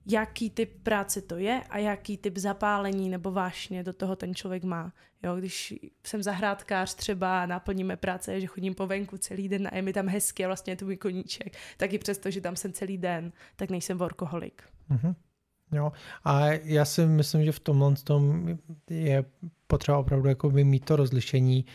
[0.06, 4.64] jaký typ práce to je a jaký typ zapálení nebo vášně do toho ten člověk
[4.64, 4.94] má.
[5.24, 5.74] Jo, když
[6.04, 10.08] jsem zahrádkář třeba naplníme práce, že chodím po venku celý den a je mi tam
[10.08, 13.32] hezky a vlastně je to můj koníček, tak i přesto, že tam jsem celý den,
[13.56, 14.64] tak nejsem workoholik.
[14.92, 15.16] Mm-hmm.
[15.72, 15.92] Jo,
[16.24, 18.48] a já si myslím, že v tomhle tom
[18.90, 19.26] je
[19.68, 21.66] potřeba opravdu jako mít to rozlišení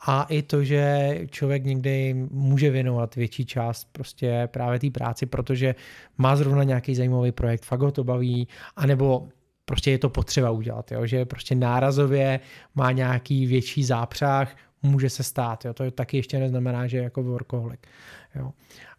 [0.00, 5.74] a i to, že člověk někdy může věnovat větší část prostě právě té práci, protože
[6.18, 9.28] má zrovna nějaký zajímavý projekt, fakt ho to baví, anebo
[9.64, 11.06] prostě je to potřeba udělat, jo?
[11.06, 12.40] že prostě nárazově
[12.74, 15.64] má nějaký větší zápřah, může se stát.
[15.64, 15.74] Jo?
[15.74, 17.86] To taky ještě neznamená, že je jako workoholik.
[18.34, 18.52] Jo?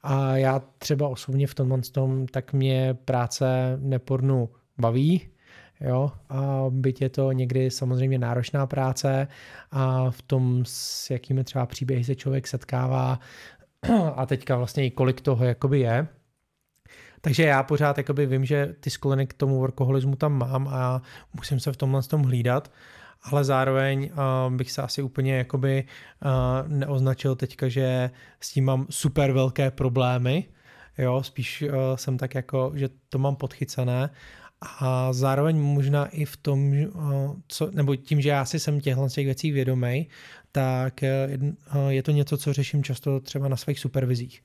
[0.03, 5.29] A já třeba osobně v tomhle tom, tak mě práce nepornu baví,
[5.81, 9.27] Jo, a byť je to někdy samozřejmě náročná práce
[9.71, 13.19] a v tom, s jakými třeba příběhy se člověk setkává
[14.15, 16.07] a teďka vlastně i kolik toho jakoby je,
[17.21, 21.01] takže já pořád jakoby vím, že ty sklony k tomu workoholismu tam mám a
[21.33, 22.71] musím se v tomhle tom hlídat,
[23.23, 25.85] ale zároveň uh, bych se asi úplně jakoby
[26.25, 30.45] uh, neoznačil teďka, že s tím mám super velké problémy,
[30.97, 34.09] jo, spíš uh, jsem tak jako, že to mám podchycené
[34.61, 36.73] a zároveň možná i v tom,
[37.47, 40.07] co, nebo tím, že já si jsem těchto těch věcí vědomý,
[40.51, 41.01] tak
[41.89, 44.43] je to něco, co řeším často třeba na svých supervizích.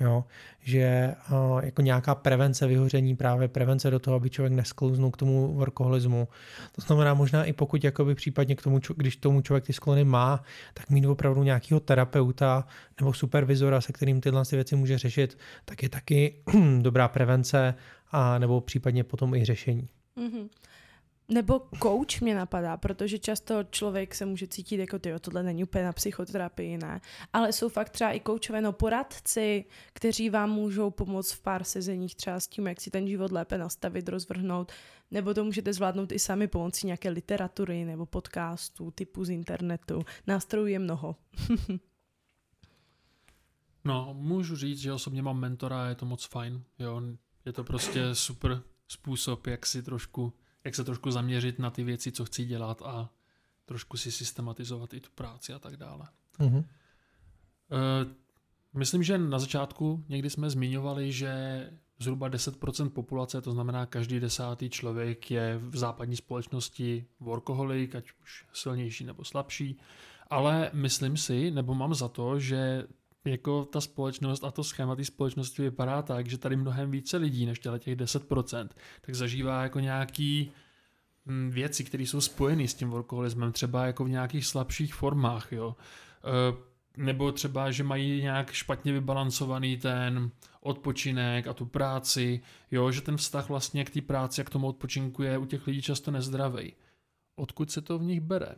[0.00, 0.24] Jo,
[0.60, 5.54] že uh, jako nějaká prevence vyhoření, právě prevence do toho, aby člověk nesklouznul k tomu
[5.54, 6.28] workoholismu.
[6.72, 10.42] To znamená možná i pokud jakoby případně k tomu, když tomu člověk ty sklony má,
[10.74, 12.66] tak mít opravdu nějakého terapeuta
[13.00, 16.34] nebo supervizora, se kterým tyhle věci může řešit, tak je taky
[16.80, 17.74] dobrá prevence
[18.10, 19.88] a nebo případně potom i řešení.
[20.16, 20.48] Mm-hmm.
[21.28, 25.84] Nebo coach mě napadá, protože často člověk se může cítit jako ty, tohle není úplně
[25.84, 27.00] na psychoterapii, ne.
[27.32, 32.14] Ale jsou fakt třeba i koučové, no poradci, kteří vám můžou pomoct v pár sezeních
[32.14, 34.72] třeba s tím, jak si ten život lépe nastavit, rozvrhnout,
[35.10, 40.02] nebo to můžete zvládnout i sami pomocí nějaké literatury nebo podcastů, typu z internetu.
[40.26, 41.16] Nástrojů je mnoho.
[43.84, 46.62] no, můžu říct, že osobně mám mentora a je to moc fajn.
[46.78, 47.02] Jo,
[47.44, 50.32] je to prostě super způsob, jak si trošku,
[50.66, 53.10] jak se trošku zaměřit na ty věci, co chci dělat a
[53.64, 56.08] trošku si systematizovat i tu práci a tak dále.
[56.38, 56.64] Mm-hmm.
[58.74, 61.32] Myslím, že na začátku někdy jsme zmiňovali, že
[61.98, 68.46] zhruba 10% populace, to znamená každý desátý člověk je v západní společnosti workoholik, ať už
[68.52, 69.78] silnější nebo slabší,
[70.30, 72.86] ale myslím si, nebo mám za to, že
[73.26, 77.46] jako ta společnost a to schéma té společnosti vypadá tak, že tady mnohem více lidí
[77.46, 78.68] než těch 10%,
[79.00, 80.52] tak zažívá jako nějaký
[81.24, 85.76] mm, věci, které jsou spojené s tím workoholismem, třeba jako v nějakých slabších formách, jo.
[86.24, 93.00] E, nebo třeba, že mají nějak špatně vybalancovaný ten odpočinek a tu práci, jo, že
[93.00, 96.10] ten vztah vlastně k té práci a k tomu odpočinku je u těch lidí často
[96.10, 96.72] nezdravý.
[97.36, 98.54] Odkud se to v nich bere?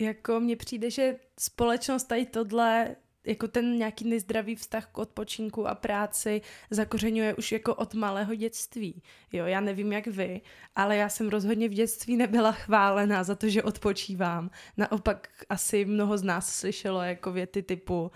[0.00, 5.74] Jako mně přijde, že společnost tady tohle jako ten nějaký nezdravý vztah k odpočinku a
[5.74, 6.40] práci
[6.70, 9.02] zakořenuje už jako od malého dětství.
[9.32, 10.40] Jo, já nevím jak vy,
[10.76, 14.50] ale já jsem rozhodně v dětství nebyla chválená za to, že odpočívám.
[14.76, 18.10] Naopak asi mnoho z nás slyšelo jako věty typu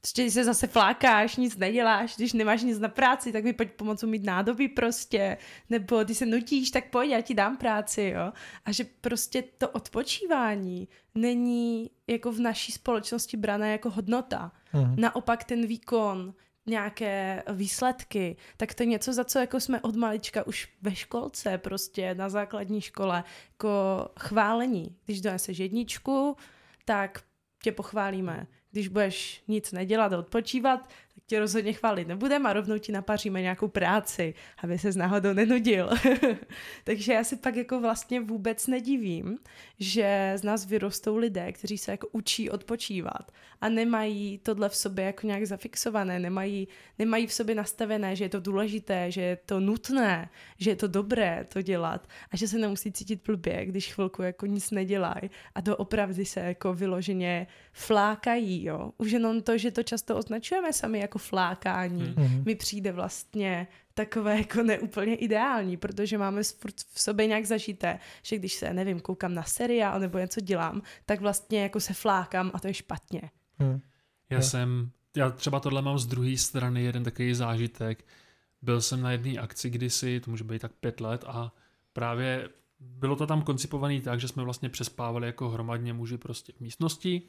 [0.00, 4.02] Prostě se zase flákáš, nic neděláš, když nemáš nic na práci, tak mi pojď pomoct
[4.02, 5.38] mít nádobí prostě,
[5.70, 8.32] nebo ty se nutíš, tak pojď, já ti dám práci, jo.
[8.64, 14.47] A že prostě to odpočívání není jako v naší společnosti brané jako hodnota.
[14.72, 14.96] Mm.
[14.96, 16.34] Naopak ten výkon,
[16.66, 21.58] nějaké výsledky, tak to je něco, za co jako jsme od malička už ve školce,
[21.58, 23.68] prostě na základní škole, jako
[24.20, 24.96] chválení.
[25.04, 26.36] Když doneseš jedničku,
[26.84, 27.22] tak
[27.62, 30.88] tě pochválíme když budeš nic nedělat odpočívat,
[31.28, 35.90] tě rozhodně chválit nebudeme a rovnou ti napaříme nějakou práci, aby se z náhodou nenudil.
[36.84, 39.38] Takže já si pak jako vlastně vůbec nedivím,
[39.78, 45.04] že z nás vyrostou lidé, kteří se jako učí odpočívat a nemají tohle v sobě
[45.04, 46.68] jako nějak zafixované, nemají,
[46.98, 50.88] nemají v sobě nastavené, že je to důležité, že je to nutné, že je to
[50.88, 55.62] dobré to dělat a že se nemusí cítit blbě, když chvilku jako nic nedělají a
[55.62, 58.92] to opravdu se jako vyloženě flákají, jo.
[58.98, 62.44] Už jenom to, že to často označujeme sami jako flákání, mm-hmm.
[62.44, 66.42] mi přijde vlastně takové jako neúplně ideální, protože máme
[66.92, 71.20] v sobě nějak zažité, že když se, nevím, koukám na seriál nebo něco dělám, tak
[71.20, 73.22] vlastně jako se flákám a to je špatně.
[73.58, 73.80] Mm.
[74.30, 78.04] Já jsem, já třeba tohle mám z druhé strany jeden takový zážitek.
[78.62, 81.52] Byl jsem na jedné akci kdysi, to může být tak pět let a
[81.92, 82.48] právě
[82.80, 87.22] bylo to tam koncipované tak, že jsme vlastně přespávali jako hromadně muži prostě v místnosti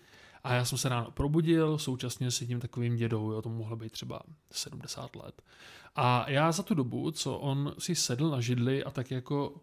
[0.44, 3.92] a já jsem se ráno probudil, současně s tím takovým dědou, jo, to mohlo být
[3.92, 4.22] třeba
[4.52, 5.42] 70 let.
[5.96, 9.62] A já za tu dobu, co on si sedl na židli a tak jako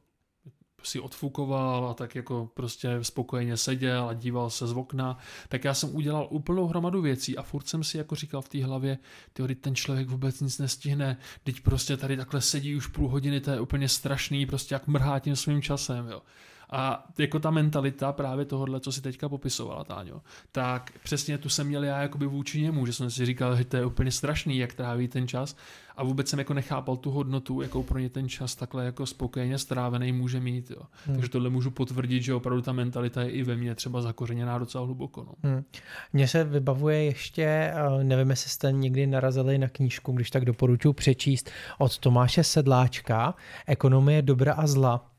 [0.83, 5.19] si odfukoval a tak jako prostě spokojeně seděl a díval se z okna,
[5.49, 8.65] tak já jsem udělal úplnou hromadu věcí a furt jsem si jako říkal v té
[8.65, 8.99] hlavě,
[9.33, 13.51] ty ten člověk vůbec nic nestihne, teď prostě tady takhle sedí už půl hodiny, to
[13.51, 16.23] je úplně strašný, prostě jak mrhá tím svým časem, jo.
[16.71, 21.67] A jako ta mentalita právě tohohle, co si teďka popisovala, Táňo, tak přesně tu jsem
[21.67, 24.75] měl já jakoby vůči němu, že jsem si říkal, že to je úplně strašný, jak
[24.75, 25.57] tráví ten čas
[25.97, 29.59] a vůbec jsem jako nechápal tu hodnotu, jakou pro ně ten čas takhle jako spokojeně
[29.59, 30.71] strávený může mít.
[30.71, 30.83] Jo.
[31.07, 31.17] Hmm.
[31.17, 34.85] Takže tohle můžu potvrdit, že opravdu ta mentalita je i ve mně třeba zakořeněná docela
[34.85, 35.25] hluboko.
[35.25, 35.51] No.
[35.51, 35.65] Hmm.
[36.13, 40.93] Mně se vybavuje ještě, eh, nevím, jestli jste někdy narazili na knížku, když tak doporučuji
[40.93, 43.35] přečíst od Tomáše Sedláčka
[43.67, 45.16] Ekonomie dobra a zla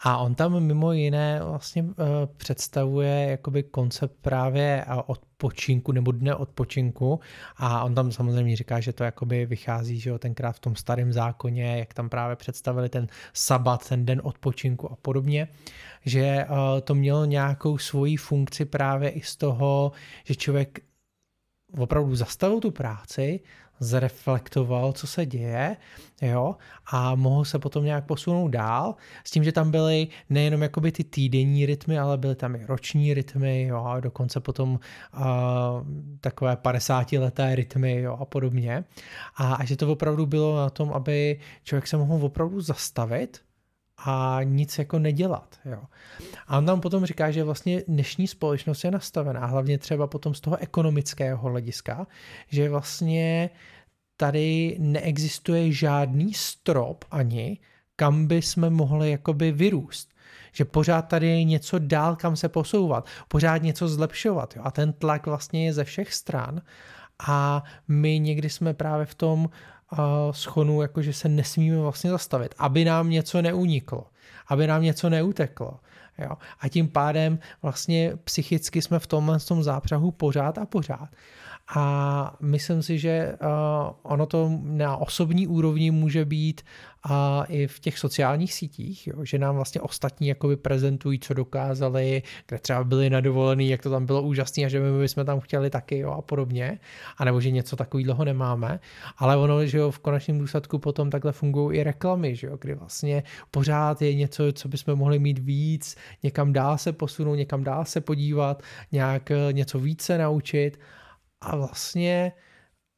[0.00, 1.92] a on tam mimo jiné vlastně uh,
[2.36, 7.20] představuje jakoby koncept právě odpočinku nebo dne odpočinku.
[7.56, 11.12] A on tam samozřejmě říká, že to jakoby vychází, že jo, tenkrát v tom starém
[11.12, 15.48] zákoně, jak tam právě představili ten sabat, ten den odpočinku a podobně,
[16.04, 19.92] že uh, to mělo nějakou svoji funkci právě i z toho,
[20.24, 20.80] že člověk
[21.78, 23.40] opravdu zastavil tu práci,
[23.80, 25.76] zreflektoval, co se děje,
[26.22, 26.56] jo,
[26.86, 31.04] a mohl se potom nějak posunout dál, s tím, že tam byly nejenom jakoby ty
[31.04, 34.80] týdenní rytmy, ale byly tam i roční rytmy, jo, a dokonce potom
[35.16, 35.20] uh,
[36.20, 38.84] takové 50 leté rytmy, jo, a podobně.
[39.36, 43.47] A, a že to opravdu bylo na tom, aby člověk se mohl opravdu zastavit,
[43.98, 45.58] a nic jako nedělat.
[45.64, 45.82] Jo.
[46.46, 50.40] A on tam potom říká, že vlastně dnešní společnost je nastavená, hlavně třeba potom z
[50.40, 52.06] toho ekonomického hlediska,
[52.48, 53.50] že vlastně
[54.16, 57.58] tady neexistuje žádný strop ani,
[57.96, 60.14] kam by jsme mohli jakoby vyrůst.
[60.52, 64.56] Že pořád tady je něco dál, kam se posouvat, pořád něco zlepšovat.
[64.56, 64.62] Jo.
[64.64, 66.62] A ten tlak vlastně je ze všech stran.
[67.26, 69.50] A my někdy jsme právě v tom
[70.30, 74.06] schonu, jakože se nesmíme vlastně zastavit, aby nám něco neuniklo,
[74.48, 75.80] aby nám něco neuteklo.
[76.18, 76.30] Jo?
[76.60, 81.08] A tím pádem vlastně psychicky jsme v tomhle tom zápřahu pořád a pořád.
[81.76, 83.48] A myslím si, že uh,
[84.02, 86.62] ono to na osobní úrovni může být
[87.04, 92.22] a i v těch sociálních sítích, jo, že nám vlastně ostatní jakoby prezentují, co dokázali,
[92.46, 95.40] kde třeba byli na dovolený, jak to tam bylo úžasné a že my bychom tam
[95.40, 96.78] chtěli taky jo, a podobně,
[97.16, 98.80] a nebo že něco takového nemáme,
[99.18, 102.74] ale ono, že jo, v konečném důsledku potom takhle fungují i reklamy, že jo, kdy
[102.74, 107.84] vlastně pořád je něco, co bychom mohli mít víc, někam dál se posunout, někam dál
[107.84, 108.62] se podívat,
[108.92, 110.78] nějak eh, něco více naučit
[111.40, 112.32] a vlastně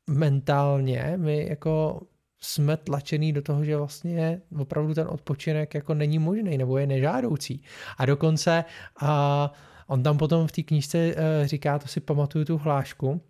[0.07, 2.01] mentálně my jako
[2.41, 7.63] jsme tlačený do toho, že vlastně opravdu ten odpočinek jako není možný nebo je nežádoucí.
[7.97, 8.65] A dokonce
[9.01, 9.53] a
[9.87, 13.21] on tam potom v té knížce eh, říká, to si pamatuju tu hlášku,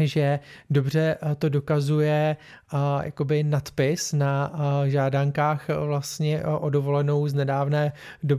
[0.00, 0.40] že
[0.70, 2.36] dobře eh, to dokazuje
[2.72, 7.92] uh, jakoby nadpis na uh, žádankách vlastně uh, o dovolenou z nedávné
[8.32, 8.38] uh,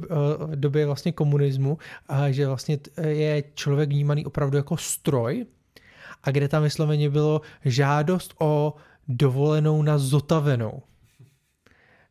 [0.55, 1.77] doby vlastně komunismu,
[2.29, 2.77] že vlastně
[3.07, 5.45] je člověk vnímaný opravdu jako stroj
[6.25, 8.73] a kde tam vysloveně bylo žádost o
[9.07, 10.81] dovolenou na zotavenou.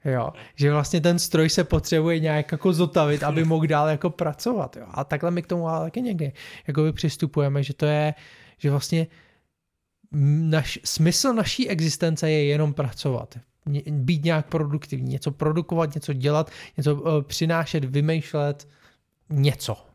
[0.04, 4.76] Jo, že vlastně ten stroj se potřebuje nějak jako zotavit, aby mohl dál jako pracovat.
[4.76, 4.86] Jo.
[4.90, 6.32] A takhle my k tomu ale taky někdy
[6.66, 8.14] jako přistupujeme, že to je,
[8.58, 9.06] že vlastně
[10.42, 13.38] naš, smysl naší existence je jenom pracovat.
[13.90, 18.68] Být nějak produktivní, něco produkovat, něco dělat, něco uh, přinášet, vymýšlet,
[19.30, 19.93] něco.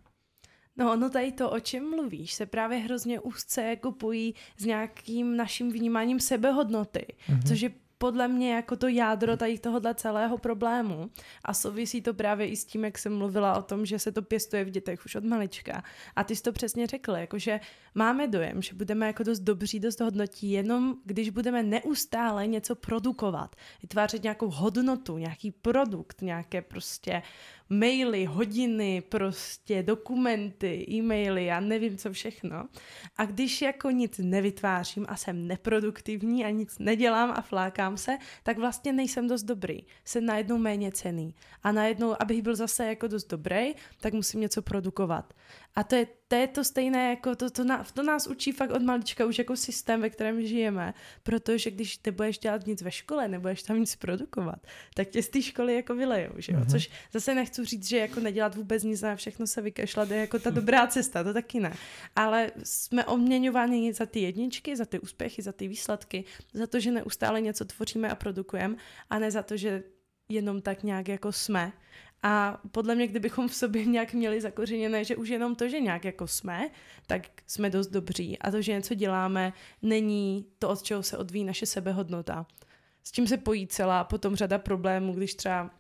[0.80, 5.38] No, no tady to, o čem mluvíš, se právě hrozně úzce jako pojí s nějakým
[5.38, 7.48] naším vnímáním sebehodnoty, mm-hmm.
[7.48, 11.10] což je podle mě jako to jádro tady tohohle celého problému
[11.46, 14.22] a souvisí to právě i s tím, jak jsem mluvila o tom, že se to
[14.22, 15.84] pěstuje v dětech už od malička.
[16.16, 17.60] A ty jsi to přesně řekl, jakože
[17.96, 23.56] máme dojem, že budeme jako dost dobří, dost hodnotí, jenom když budeme neustále něco produkovat,
[23.82, 27.22] vytvářet nějakou hodnotu, nějaký produkt, nějaké prostě
[27.70, 32.68] maily, hodiny, prostě dokumenty, e-maily, já nevím co všechno.
[33.18, 38.58] A když jako nic nevytvářím a jsem neproduktivní a nic nedělám a flákám se, tak
[38.58, 39.80] vlastně nejsem dost dobrý.
[40.06, 41.36] Jsem najednou méně cený.
[41.64, 45.34] A najednou, abych byl zase jako dost dobrý, tak musím něco produkovat.
[45.76, 48.72] A to je, to je to stejné, jako to, to, na, to nás učí fakt
[48.72, 50.94] od malička už jako systém, ve kterém žijeme,
[51.24, 55.42] protože když nebudeš dělat nic ve škole, nebudeš tam nic produkovat, tak tě z té
[55.42, 56.60] školy jako vylejou, že jo?
[56.60, 56.72] Mm-hmm.
[56.72, 60.40] Což zase nechci říct, že jako nedělat vůbec nic a všechno se vykašlat je jako
[60.40, 61.74] ta dobrá cesta, to taky ne.
[62.16, 66.92] Ale jsme obměňováni za ty jedničky, za ty úspěchy, za ty výsledky, za to, že
[66.92, 68.76] neustále něco tvoříme a produkujeme
[69.10, 69.84] a ne za to, že
[70.30, 71.72] jenom tak nějak jako jsme
[72.24, 76.06] a podle mě, kdybychom v sobě nějak měli zakořeněné, že už jenom to, že nějak
[76.06, 76.70] jako jsme,
[77.08, 78.40] tak jsme dost dobří.
[78.40, 82.46] A to, že něco děláme, není to, od čeho se odvíjí naše sebehodnota.
[83.04, 85.72] S tím se pojí celá potom řada problémů, když třeba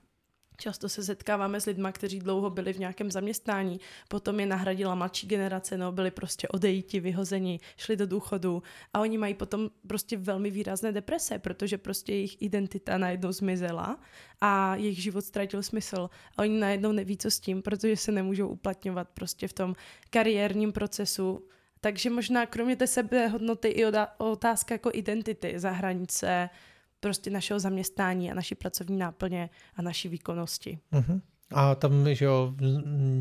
[0.59, 5.27] Často se setkáváme s lidmi, kteří dlouho byli v nějakém zaměstnání, potom je nahradila mladší
[5.27, 8.63] generace, no byli prostě odejti, vyhozeni, šli do důchodu.
[8.93, 13.99] A oni mají potom prostě velmi výrazné deprese, protože prostě jejich identita najednou zmizela
[14.41, 16.09] a jejich život ztratil smysl.
[16.37, 19.75] A oni najednou neví, co s tím, protože se nemůžou uplatňovat prostě v tom
[20.09, 21.47] kariérním procesu,
[21.81, 23.85] takže možná kromě té sebehodnoty i
[24.17, 26.49] otázka jako identity za hranice
[26.99, 30.79] prostě našeho zaměstnání a naší pracovní náplně a naší výkonnosti.
[30.93, 31.21] Uh-huh.
[31.53, 32.53] A tam, že jo,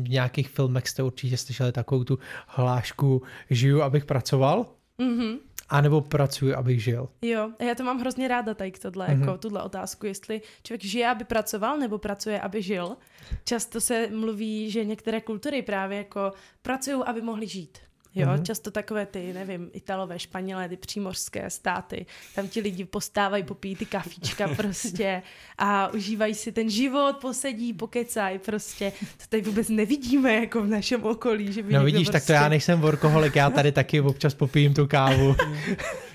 [0.03, 4.65] v nějakých filmech jste určitě slyšeli takovou tu hlášku žiju, abych pracoval?
[4.99, 5.37] Mm-hmm.
[5.69, 7.09] A nebo pracuji, abych žil.
[7.21, 9.19] Jo, já to mám hrozně ráda tady tohle, mm-hmm.
[9.19, 12.97] jako tuhle otázku, jestli člověk žije, aby pracoval, nebo pracuje, aby žil.
[13.43, 17.77] Často se mluví, že některé kultury právě jako pracují, aby mohli žít.
[18.15, 18.43] Jo, mm-hmm.
[18.43, 22.05] často takové ty, nevím, Italové, Španělé, ty přímořské státy,
[22.35, 25.21] tam ti lidi postávají, popíjí ty kafička prostě
[25.57, 28.91] a užívají si ten život, posedí, pokecají prostě.
[29.17, 31.53] To tady vůbec nevidíme jako v našem okolí.
[31.53, 32.11] Že by no vidíš, prostě...
[32.11, 35.35] tak to já prostě- nejsem workoholik, já tady taky občas popijím tu kávu.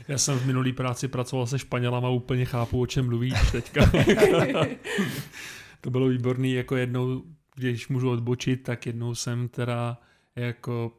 [0.09, 3.91] Já jsem v minulý práci pracoval se Španělama, úplně chápu, o čem mluvíš teďka.
[5.81, 7.23] to bylo výborný, jako jednou,
[7.57, 9.99] když můžu odbočit, tak jednou jsem teda
[10.37, 10.93] jako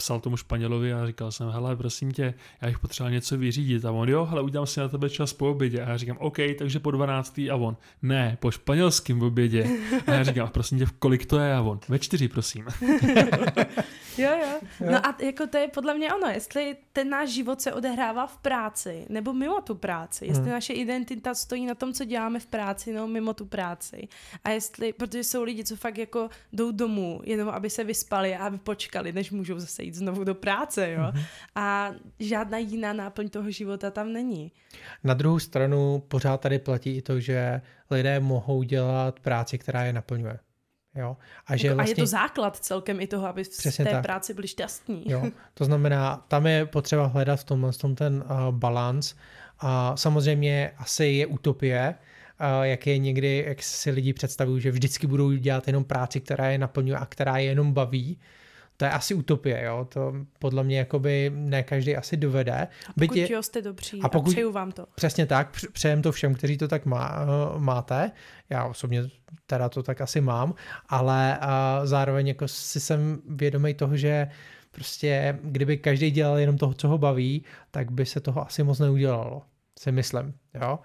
[0.00, 3.84] psal tomu Španělovi a říkal jsem, hele, prosím tě, já bych potřeboval něco vyřídit.
[3.84, 5.82] A on, jo, hele, udělám si na tebe čas po obědě.
[5.82, 7.38] A já říkám, OK, takže po 12.
[7.38, 9.66] A on, ne, po španělském obědě.
[10.06, 11.54] A já říkám, prosím tě, kolik to je?
[11.54, 12.66] A on, ve čtyři, prosím.
[14.18, 14.60] jo, jo.
[14.90, 18.36] No a jako to je podle mě ono, jestli ten náš život se odehrává v
[18.36, 20.52] práci, nebo mimo tu práci, jestli hmm.
[20.52, 24.08] naše identita stojí na tom, co děláme v práci, nebo mimo tu práci.
[24.44, 28.46] A jestli, protože jsou lidi, co fakt jako jdou domů, jenom aby se vyspali a
[28.46, 31.02] aby počkali, než můžou zase jít znovu do práce, jo.
[31.02, 31.24] Mm-hmm.
[31.54, 34.52] A žádná jiná náplň toho života tam není.
[35.04, 39.92] Na druhou stranu pořád tady platí i to, že lidé mohou dělat práci, která je
[39.92, 40.38] naplňuje.
[40.94, 41.16] Jo?
[41.46, 41.84] A, že vlastně...
[41.84, 44.02] a je to vlastně- základ celkem i toho, aby v Přesně té tak.
[44.02, 45.04] práci byli šťastní.
[45.06, 45.30] Jo?
[45.54, 49.14] To znamená, tam je potřeba hledat v tom, v tom ten uh, balans.
[49.58, 51.94] A samozřejmě asi je utopie,
[52.40, 56.50] uh, jak je někdy, jak si lidi představují, že vždycky budou dělat jenom práci, která
[56.50, 58.18] je naplňuje a která je jenom baví
[58.80, 62.68] to je asi utopie, jo, to podle mě jakoby ne každý asi dovede.
[62.88, 64.86] A pokud je, jo, jste dobří a, pokud, a přeju vám to.
[64.94, 68.10] Přesně tak, přejem to všem, kteří to tak má, uh, máte,
[68.50, 69.02] já osobně
[69.46, 70.54] teda to tak asi mám,
[70.88, 74.28] ale uh, zároveň jako si jsem vědomý toho, že
[74.70, 78.78] prostě kdyby každý dělal jenom toho, co ho baví, tak by se toho asi moc
[78.78, 79.42] neudělalo,
[79.78, 80.78] si myslím, jo.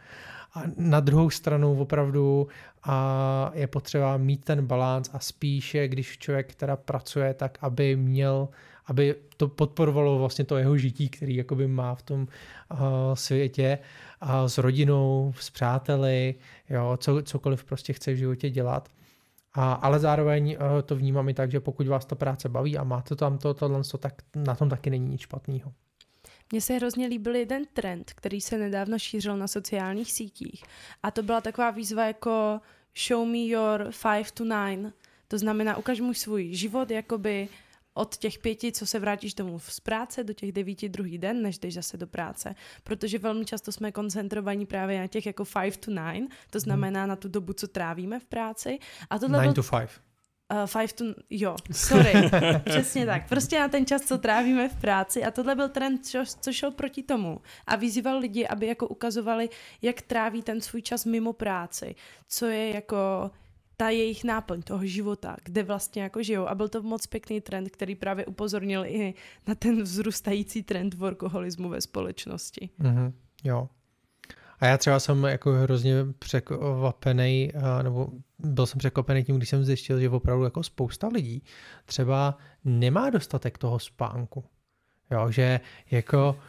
[0.55, 2.47] A na druhou stranu opravdu
[2.83, 8.47] a je potřeba mít ten balans a spíše, když člověk teda pracuje, tak aby měl,
[8.85, 12.77] aby to podporovalo vlastně to jeho žití, který jakoby má v tom uh,
[13.13, 13.79] světě
[14.23, 16.35] uh, s rodinou, s přáteli,
[16.69, 18.89] jo, co, cokoliv prostě chce v životě dělat.
[19.53, 22.83] A, ale zároveň uh, to vnímám i tak, že pokud vás ta práce baví a
[22.83, 25.73] máte tam to, tohle, tak na tom taky není nic špatného.
[26.51, 30.63] Mně se hrozně líbil jeden trend, který se nedávno šířil na sociálních sítích.
[31.03, 32.61] A to byla taková výzva jako
[33.07, 34.93] show me your five to nine.
[35.27, 37.49] To znamená, ukaž mu svůj život, jakoby
[37.93, 41.57] od těch pěti, co se vrátíš domů z práce, do těch devíti druhý den, než
[41.57, 42.55] jdeš zase do práce.
[42.83, 47.09] Protože velmi často jsme koncentrovaní právě na těch jako five to nine, to znamená hmm.
[47.09, 48.79] na tu dobu, co trávíme v práci.
[49.09, 49.53] A tohle nine byl...
[49.53, 49.89] to five.
[50.53, 52.13] Uh, five to, jo, sorry,
[52.65, 53.29] přesně tak.
[53.29, 56.71] Prostě na ten čas, co trávíme v práci a tohle byl trend, co, co šel
[56.71, 59.49] proti tomu a vyzýval lidi, aby jako ukazovali,
[59.81, 61.95] jak tráví ten svůj čas mimo práci,
[62.27, 63.31] co je jako
[63.77, 66.47] ta jejich náplň toho života, kde vlastně jako žijou.
[66.47, 69.13] A byl to moc pěkný trend, který právě upozornil i
[69.47, 72.69] na ten vzrůstající trend workoholismu ve společnosti.
[72.79, 73.69] Mm-hmm, jo.
[74.65, 77.51] A já třeba jsem jako hrozně překvapený,
[77.81, 78.07] nebo
[78.39, 81.43] byl jsem překvapený tím, když jsem zjistil, že opravdu jako spousta lidí
[81.85, 84.45] třeba nemá dostatek toho spánku.
[85.11, 85.59] Jo, že
[85.91, 86.39] jako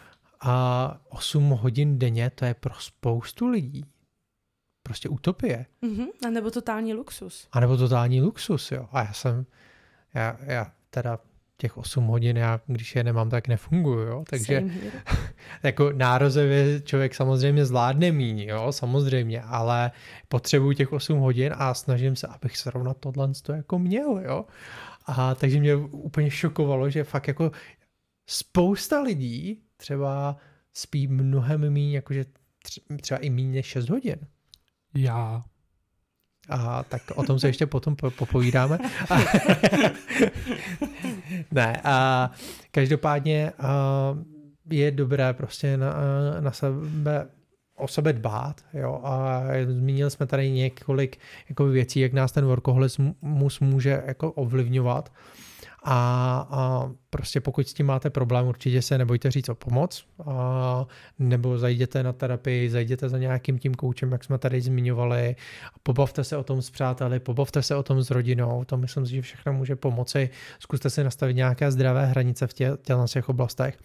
[0.41, 3.85] a 8 hodin denně to je pro spoustu lidí
[4.83, 5.67] prostě utopie.
[5.83, 6.07] Mm-hmm.
[6.27, 7.49] A nebo totální luxus.
[7.53, 8.89] A nebo totální luxus, jo.
[8.93, 9.47] A já jsem,
[10.15, 11.19] já, já teda
[11.57, 14.25] těch 8 hodin, já když je nemám, tak nefunguju, jo.
[14.31, 14.65] Takže
[15.63, 19.91] jako nározevě člověk samozřejmě zvládne míň, jo, samozřejmě, ale
[20.29, 24.45] potřebuju těch 8 hodin a snažím se, abych zrovna tohle to jako měl, jo.
[25.07, 27.53] A takže mě úplně šokovalo, že fakt jako
[28.27, 30.37] spousta lidí třeba
[30.73, 32.25] spí mnohem míň, jakože
[33.01, 34.19] třeba i méně než 6 hodin.
[34.95, 35.45] Já.
[36.49, 38.79] A tak o tom se ještě potom popovídáme.
[41.53, 42.31] ne, a
[42.71, 44.15] každopádně a
[44.71, 45.95] je dobré prostě na,
[46.41, 47.27] na sebe
[47.77, 51.19] o sebe dbát, jo, a zmínili jsme tady několik
[51.49, 55.13] jako věcí, jak nás ten workoholismus může jako ovlivňovat.
[55.89, 60.87] A, a prostě pokud s tím máte problém, určitě se nebojte říct o pomoc, a,
[61.19, 65.37] nebo zajděte na terapii, zajděte za nějakým tím koučem, jak jsme tady zmiňovali,
[65.83, 69.13] pobavte se o tom s přáteli, pobavte se o tom s rodinou, to myslím si,
[69.13, 70.31] že všechno může pomoci.
[70.59, 72.73] Zkuste si nastavit nějaké zdravé hranice v těch,
[73.09, 73.79] těch oblastech.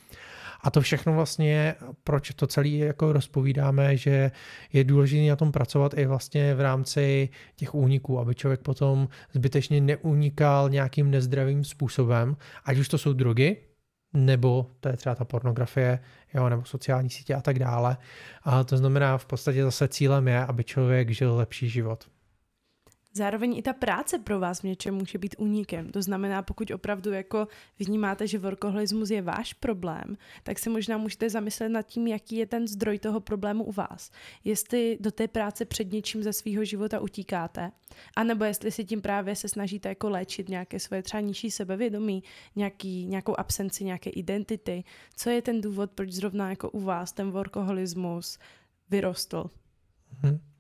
[0.64, 4.32] A to všechno vlastně, proč to celé jako rozpovídáme, že
[4.74, 9.82] je důležité na tom pracovat i vlastně v rámci těch úniků, aby člověk potom zbytečně
[9.82, 13.58] neunikal nějakým nezdravým způsobem, ať už to jsou drogy,
[14.14, 16.00] nebo to je třeba ta pornografie,
[16.34, 17.98] jo, nebo sociální sítě a tak dále.
[18.44, 22.06] A to znamená, v podstatě zase cílem je, aby člověk žil lepší život.
[23.14, 25.90] Zároveň i ta práce pro vás v něčem může být únikem.
[25.90, 27.48] To znamená, pokud opravdu jako
[27.80, 32.46] vnímáte, že workoholismus je váš problém, tak se možná můžete zamyslet nad tím, jaký je
[32.46, 34.12] ten zdroj toho problému u vás.
[34.44, 37.72] Jestli do té práce před něčím ze svého života utíkáte,
[38.16, 42.24] anebo jestli si tím právě se snažíte jako léčit nějaké svoje třeba nižší sebevědomí,
[42.56, 44.84] nějaký, nějakou absenci nějaké identity.
[45.16, 48.40] Co je ten důvod, proč zrovna jako u vás ten workoholismus
[48.90, 49.50] vyrostl?
[50.24, 50.51] Hmm.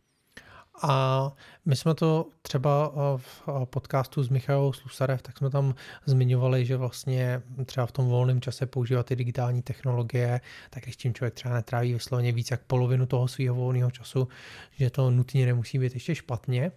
[0.81, 1.31] A
[1.65, 5.75] my jsme to třeba eh, v eh, podcastu s Michalou Slusarev, tak jsme tam
[6.05, 11.13] zmiňovali, že vlastně třeba v tom volném čase používat ty digitální technologie, tak když tím
[11.13, 14.27] člověk třeba netráví vysloveně víc jak polovinu toho svého volného času,
[14.71, 16.71] že to nutně nemusí být ještě špatně.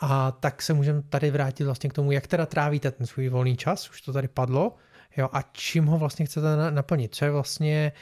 [0.00, 3.56] A tak se můžeme tady vrátit vlastně k tomu, jak teda trávíte ten svůj volný
[3.56, 4.74] čas, už to tady padlo,
[5.16, 7.92] jo, a čím ho vlastně chcete naplnit, co je vlastně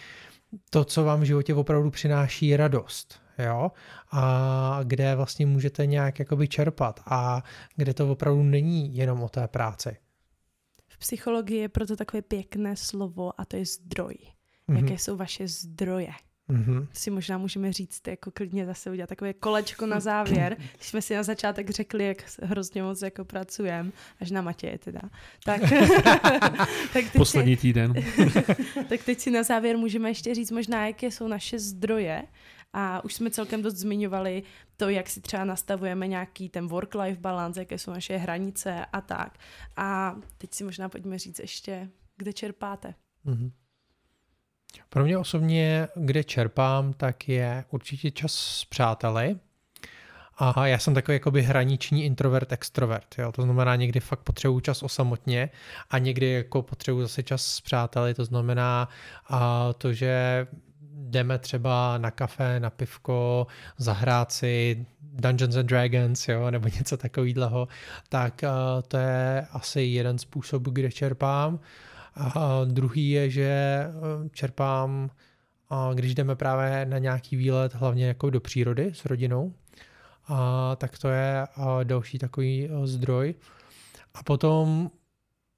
[0.71, 3.73] to, co vám v životě opravdu přináší radost jo,
[4.13, 7.45] a kde vlastně můžete nějak jakoby čerpat a
[7.77, 9.97] kde to opravdu není jenom o té práci.
[10.89, 14.15] V psychologii je proto takové pěkné slovo a to je zdroj.
[14.69, 14.77] Mm-hmm.
[14.77, 16.13] Jaké jsou vaše zdroje?
[16.49, 16.87] Mm-hmm.
[16.93, 20.57] Si možná můžeme říct, jako klidně zase udělat takové kolečko na závěr.
[20.77, 25.01] Když jsme si na začátek řekli, jak hrozně moc jako pracujeme, až na Matěje teda.
[25.45, 25.61] Tak,
[26.93, 27.95] tak Poslední si, týden.
[28.89, 32.23] tak teď si na závěr můžeme ještě říct možná, jaké jsou naše zdroje
[32.79, 34.43] a už jsme celkem dost zmiňovali
[34.77, 39.39] to, jak si třeba nastavujeme nějaký ten work-life balance, jaké jsou naše hranice a tak.
[39.77, 42.95] A teď si možná pojďme říct ještě, kde čerpáte.
[43.27, 43.51] Mm-hmm.
[44.89, 49.37] Pro mě osobně, kde čerpám, tak je určitě čas s přáteli.
[50.39, 53.15] A já jsem takový jakoby hraniční introvert, extrovert.
[53.19, 53.33] Jo?
[53.33, 55.51] To znamená, někdy fakt potřebuji čas osamotně
[55.91, 58.15] a někdy jako potřebuji zase čas s přáteli.
[58.15, 58.89] To znamená
[59.29, 60.47] a to, že
[60.99, 63.47] jdeme třeba na kafe, na pivko,
[63.79, 67.69] zahrát si Dungeons and Dragons, jo, nebo něco takového,
[68.09, 71.61] tak uh, to je asi jeden způsob, kde čerpám.
[72.15, 73.81] A druhý je, že
[74.33, 75.11] čerpám,
[75.95, 79.55] když jdeme právě na nějaký výlet, hlavně jako do přírody s rodinou,
[80.29, 81.47] a tak to je
[81.85, 83.35] další takový zdroj.
[84.15, 84.91] A potom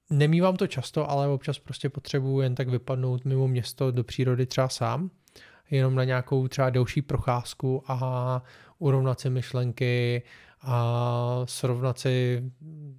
[0.09, 4.69] nemývám to často, ale občas prostě potřebuji jen tak vypadnout mimo město do přírody třeba
[4.69, 5.09] sám,
[5.71, 8.41] jenom na nějakou třeba delší procházku a
[8.79, 10.23] urovnat si myšlenky
[10.61, 12.43] a srovnat si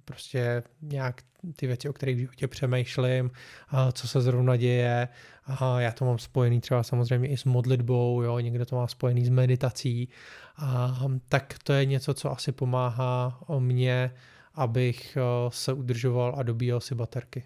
[0.05, 1.21] prostě nějak
[1.55, 3.31] ty věci, o kterých v životě přemýšlím,
[3.69, 5.07] a co se zrovna děje.
[5.45, 9.25] A já to mám spojený třeba samozřejmě i s modlitbou, jo, někde to má spojený
[9.25, 10.09] s meditací.
[10.57, 10.99] A,
[11.29, 14.11] tak to je něco, co asi pomáhá o mě,
[14.55, 15.17] abych
[15.49, 17.43] se udržoval a dobíjel si baterky.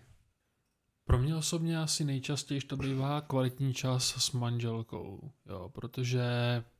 [1.07, 6.23] Pro mě osobně asi nejčastěji to bývá kvalitní čas s manželkou, jo, protože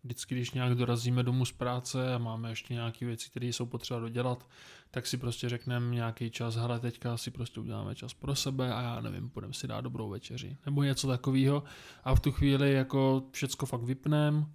[0.03, 3.99] vždycky, když nějak dorazíme domů z práce a máme ještě nějaké věci, které jsou potřeba
[3.99, 4.47] dodělat,
[4.91, 8.81] tak si prostě řekneme nějaký čas, hele, teďka si prostě uděláme čas pro sebe a
[8.81, 11.63] já nevím, půjdeme si dát dobrou večeři, nebo něco takového
[12.03, 14.53] a v tu chvíli jako všecko fakt vypnem,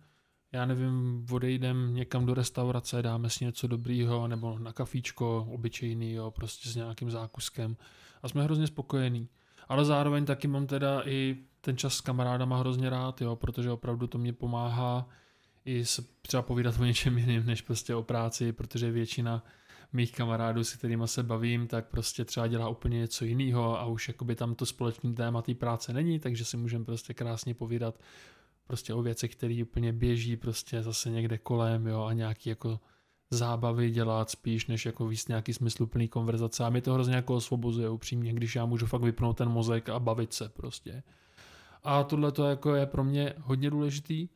[0.53, 6.31] já nevím, odejdem někam do restaurace, dáme si něco dobrýho, nebo na kafíčko obyčejný, jo,
[6.31, 7.77] prostě s nějakým zákuskem.
[8.23, 9.29] A jsme hrozně spokojení
[9.71, 14.07] ale zároveň taky mám teda i ten čas s kamarádama hrozně rád, jo, protože opravdu
[14.07, 15.09] to mě pomáhá
[15.65, 19.45] i se třeba povídat o něčem jiným, než prostě o práci, protože většina
[19.93, 24.09] mých kamarádů, s kterými se bavím, tak prostě třeba dělá úplně něco jiného a už
[24.09, 28.01] jakoby tam to společný téma té práce není, takže si můžeme prostě krásně povídat
[28.67, 32.81] prostě o věcech, které úplně běží prostě zase někde kolem, jo, a nějaký jako
[33.31, 36.65] zábavy dělat spíš, než jako víc nějaký smysluplný konverzace.
[36.65, 39.99] A mi to hrozně jako osvobozuje upřímně, když já můžu fakt vypnout ten mozek a
[39.99, 41.03] bavit se prostě.
[41.85, 44.29] A tohle to jako je pro mě hodně důležitý.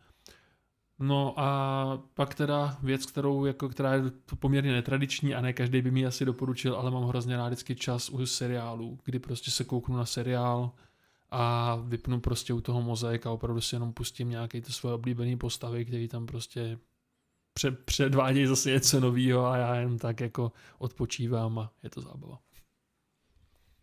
[0.99, 4.03] No a pak teda věc, kterou, jako, která je
[4.39, 8.11] poměrně netradiční a ne každý by mi asi doporučil, ale mám hrozně rád vždycky čas
[8.11, 10.73] u seriálu, kdy prostě se kouknu na seriál
[11.31, 15.37] a vypnu prostě u toho mozek a opravdu si jenom pustím nějaké ty svoje oblíbené
[15.37, 16.79] postavy, které tam prostě
[17.55, 22.39] před, předvádějí zase něco nového a já jen tak jako odpočívám a je to zábava.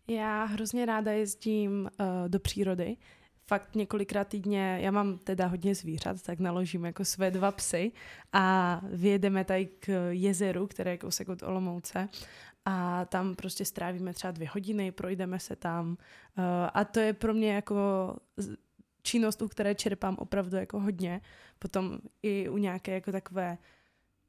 [0.08, 2.96] Já hrozně ráda jezdím uh, do přírody.
[3.46, 7.92] Fakt několikrát týdně, já mám teda hodně zvířat, tak naložím jako své dva psy
[8.32, 12.08] a vyjedeme tady k jezeru, které je kousek od Olomouce
[12.64, 16.44] a tam prostě strávíme třeba dvě hodiny, projdeme se tam uh,
[16.74, 17.76] a to je pro mě jako
[19.02, 21.20] činnost, u které čerpám opravdu jako hodně.
[21.58, 23.58] Potom i u nějaké jako takové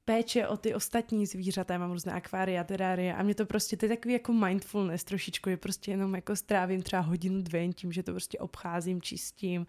[0.05, 3.85] péče o ty ostatní zvířata, já mám různé akvária, terária a mě to prostě, to
[3.85, 8.03] je takový jako mindfulness trošičku, je prostě jenom jako strávím třeba hodinu, dvě tím, že
[8.03, 9.65] to prostě obcházím, čistím,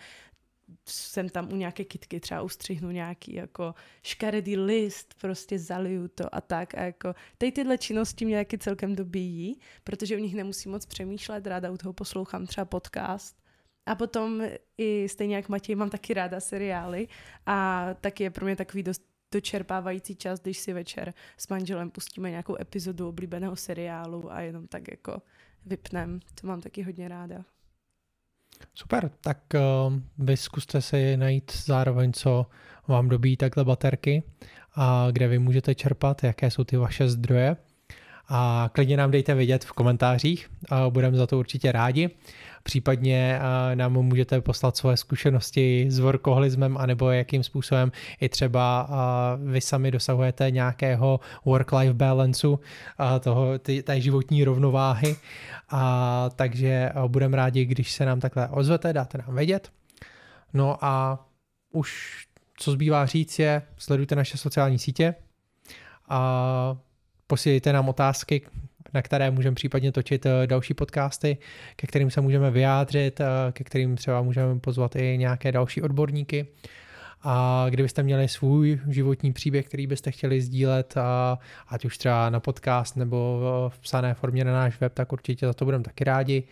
[0.89, 6.41] jsem tam u nějaké kitky třeba ustřihnu nějaký jako škaredý list, prostě zaliju to a
[6.41, 6.75] tak.
[6.75, 11.47] A jako tady tyhle činnosti mě taky celkem dobíjí, protože u nich nemusím moc přemýšlet,
[11.47, 13.43] ráda u toho poslouchám třeba podcast
[13.87, 14.43] a potom
[14.78, 17.09] i stejně jak Matěj mám taky ráda seriály
[17.47, 22.30] a taky je pro mě takový dost dočerpávající čas, když si večer s manželem pustíme
[22.30, 25.22] nějakou epizodu oblíbeného seriálu a jenom tak jako
[25.66, 26.20] vypnem.
[26.41, 27.45] To mám taky hodně ráda.
[28.74, 32.47] Super, tak uh, vy zkuste si najít zároveň, co
[32.89, 34.22] vám dobí takhle baterky
[34.74, 37.57] a kde vy můžete čerpat, jaké jsou ty vaše zdroje.
[38.28, 40.51] A klidně nám dejte vědět v komentářích,
[40.91, 42.11] budeme za to určitě rádi.
[42.67, 43.41] Případně
[43.75, 48.89] nám můžete poslat svoje zkušenosti s workoholismem, anebo jakým způsobem i třeba
[49.45, 52.61] vy sami dosahujete nějakého work-life balanceu,
[53.21, 55.17] toho, té životní rovnováhy.
[55.71, 59.73] A, takže budeme rádi, když se nám takhle ozvete, dáte nám vědět.
[60.53, 61.25] No a
[61.73, 62.19] už
[62.59, 65.15] co zbývá říct je, sledujte naše sociální sítě
[66.09, 66.77] a
[67.27, 68.43] posílejte nám otázky,
[68.95, 71.37] na které můžeme případně točit eh, další podcasty,
[71.76, 76.47] ke kterým se můžeme vyjádřit, eh, ke kterým třeba můžeme pozvat i nějaké další odborníky.
[77.26, 82.41] A kdybyste měli svůj životní příběh, který byste chtěli sdílet, a, ať už třeba na
[82.41, 86.43] podcast nebo v psané formě na náš web, tak určitě za to budeme taky rádi.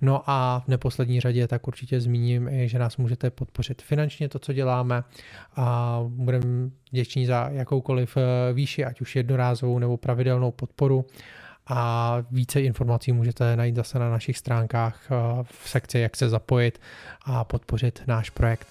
[0.00, 4.38] No a v neposlední řadě tak určitě zmíním i, že nás můžete podpořit finančně to,
[4.38, 5.04] co děláme
[5.56, 11.04] a budeme vděční za jakoukoliv eh, výši, ať už jednorázovou nebo pravidelnou podporu
[11.66, 16.80] a více informací můžete najít zase na našich stránkách eh, v sekci, jak se zapojit
[17.24, 18.68] a podpořit náš projekt.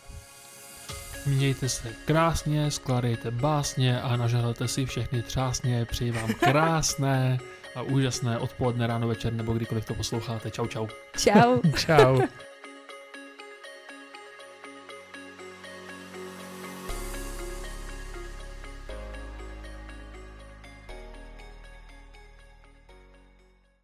[1.26, 5.86] Mějte se krásně, skládejte básně a nažalte si všechny třásně.
[5.86, 7.38] Přeji vám krásné
[7.76, 10.52] a úžasné odpoledne, ráno, večer nebo kdykoliv to posloucháte.
[10.52, 10.88] Čau, čau.
[11.18, 11.60] Čau.
[11.78, 12.22] čau.